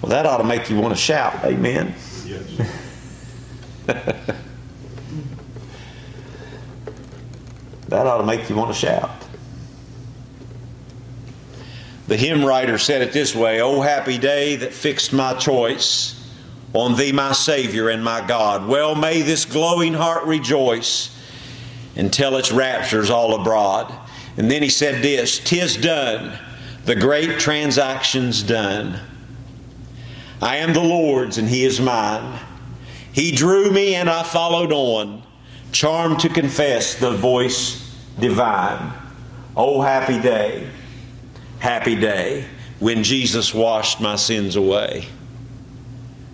Well, 0.00 0.10
that 0.10 0.26
ought 0.26 0.38
to 0.38 0.44
make 0.44 0.70
you 0.70 0.76
want 0.76 0.94
to 0.94 1.00
shout, 1.00 1.44
Amen. 1.44 1.92
Yes. 2.24 2.70
that 7.88 8.06
ought 8.06 8.18
to 8.18 8.26
make 8.26 8.48
you 8.48 8.54
want 8.54 8.72
to 8.72 8.78
shout. 8.78 9.10
The 12.06 12.16
hymn 12.16 12.44
writer 12.44 12.78
said 12.78 13.02
it 13.02 13.12
this 13.12 13.34
way 13.34 13.60
O 13.60 13.80
happy 13.80 14.18
day 14.18 14.56
that 14.56 14.72
fixed 14.72 15.12
my 15.12 15.34
choice 15.34 16.12
on 16.72 16.96
thee, 16.96 17.12
my 17.12 17.32
Savior 17.32 17.88
and 17.88 18.04
my 18.04 18.24
God. 18.26 18.68
Well 18.68 18.94
may 18.94 19.22
this 19.22 19.44
glowing 19.44 19.94
heart 19.94 20.24
rejoice 20.24 21.10
and 21.96 22.12
tell 22.12 22.36
its 22.36 22.52
raptures 22.52 23.10
all 23.10 23.40
abroad. 23.40 23.92
And 24.36 24.50
then 24.50 24.62
he 24.62 24.68
said 24.68 25.02
this 25.02 25.40
Tis 25.40 25.76
done, 25.76 26.38
the 26.84 26.94
great 26.94 27.40
transaction's 27.40 28.42
done. 28.42 29.00
I 30.40 30.58
am 30.58 30.74
the 30.74 30.84
Lord's 30.84 31.38
and 31.38 31.48
he 31.48 31.64
is 31.64 31.80
mine. 31.80 32.38
He 33.12 33.32
drew 33.32 33.70
me 33.70 33.94
and 33.94 34.10
I 34.10 34.22
followed 34.22 34.70
on, 34.70 35.22
charmed 35.72 36.20
to 36.20 36.28
confess 36.28 36.94
the 36.94 37.10
voice 37.10 37.96
divine. 38.20 38.92
O 39.56 39.80
happy 39.80 40.20
day 40.20 40.68
happy 41.58 41.96
day 41.96 42.46
when 42.78 43.02
Jesus 43.02 43.54
washed 43.54 44.00
my 44.00 44.16
sins 44.16 44.56
away. 44.56 45.06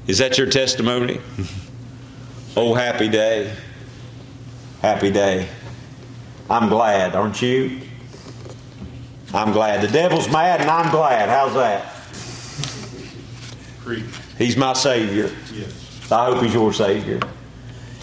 Is 0.06 0.18
that 0.18 0.38
your 0.38 0.48
testimony? 0.48 1.20
oh, 2.56 2.74
happy 2.74 3.08
day. 3.08 3.54
Happy 4.80 5.10
day. 5.10 5.48
I'm 6.50 6.68
glad, 6.68 7.14
aren't 7.14 7.40
you? 7.40 7.80
I'm 9.32 9.52
glad. 9.52 9.80
The 9.80 9.88
devil's 9.88 10.30
mad 10.30 10.60
and 10.60 10.68
I'm 10.68 10.90
glad. 10.90 11.28
How's 11.28 11.54
that? 11.54 11.88
He's 14.36 14.56
my 14.56 14.72
Savior. 14.72 15.30
Yes. 15.52 16.10
I 16.12 16.26
hope 16.26 16.42
He's 16.42 16.52
your 16.52 16.72
Savior. 16.72 17.20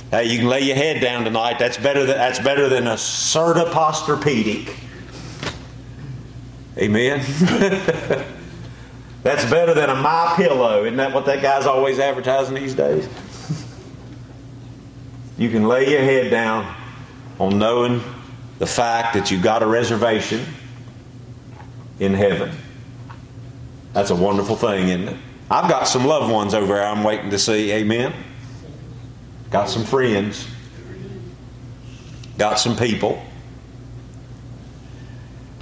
Hey, 0.10 0.26
you 0.26 0.40
can 0.40 0.48
lay 0.48 0.62
your 0.62 0.76
head 0.76 1.02
down 1.02 1.24
tonight. 1.24 1.60
That's 1.60 1.78
better 1.78 2.06
than, 2.06 2.18
that's 2.18 2.40
better 2.40 2.68
than 2.68 2.88
a 2.88 2.94
Serta 2.94 3.70
Posturepedic. 3.72 4.74
Amen. 6.80 7.20
that's 9.24 9.44
better 9.50 9.74
than 9.74 9.90
a 9.90 9.96
My 9.96 10.34
Pillow. 10.38 10.86
Isn't 10.86 10.98
that 10.98 11.14
what 11.14 11.26
that 11.26 11.42
guy's 11.42 11.66
always 11.66 12.00
advertising 12.00 12.56
these 12.56 12.74
days? 12.74 13.08
You 15.38 15.50
can 15.50 15.68
lay 15.68 15.90
your 15.92 16.02
head 16.02 16.32
down 16.32 16.74
on 17.40 17.60
knowing 17.60 18.02
the 18.60 18.66
fact 18.66 19.14
that 19.14 19.32
you 19.32 19.42
got 19.42 19.64
a 19.64 19.68
reservation 19.68 20.46
in 22.00 22.14
heaven. 22.14 22.52
That's 23.94 24.10
a 24.10 24.16
wonderful 24.16 24.56
thing, 24.56 24.90
isn't 24.90 25.10
it? 25.10 25.18
I've 25.52 25.70
got 25.70 25.88
some 25.88 26.06
loved 26.06 26.32
ones 26.32 26.54
over 26.54 26.76
there 26.76 26.86
I'm 26.86 27.04
waiting 27.04 27.30
to 27.32 27.40
see. 27.40 27.72
Amen. 27.72 28.14
Got 29.50 29.70
some 29.70 29.84
friends. 29.84 30.48
Got 32.38 32.60
some 32.60 32.78
people. 32.78 33.22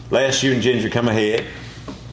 Les, 0.10 0.42
you 0.42 0.54
and 0.54 0.62
Ginger 0.62 0.90
come 0.90 1.10
ahead. 1.10 1.46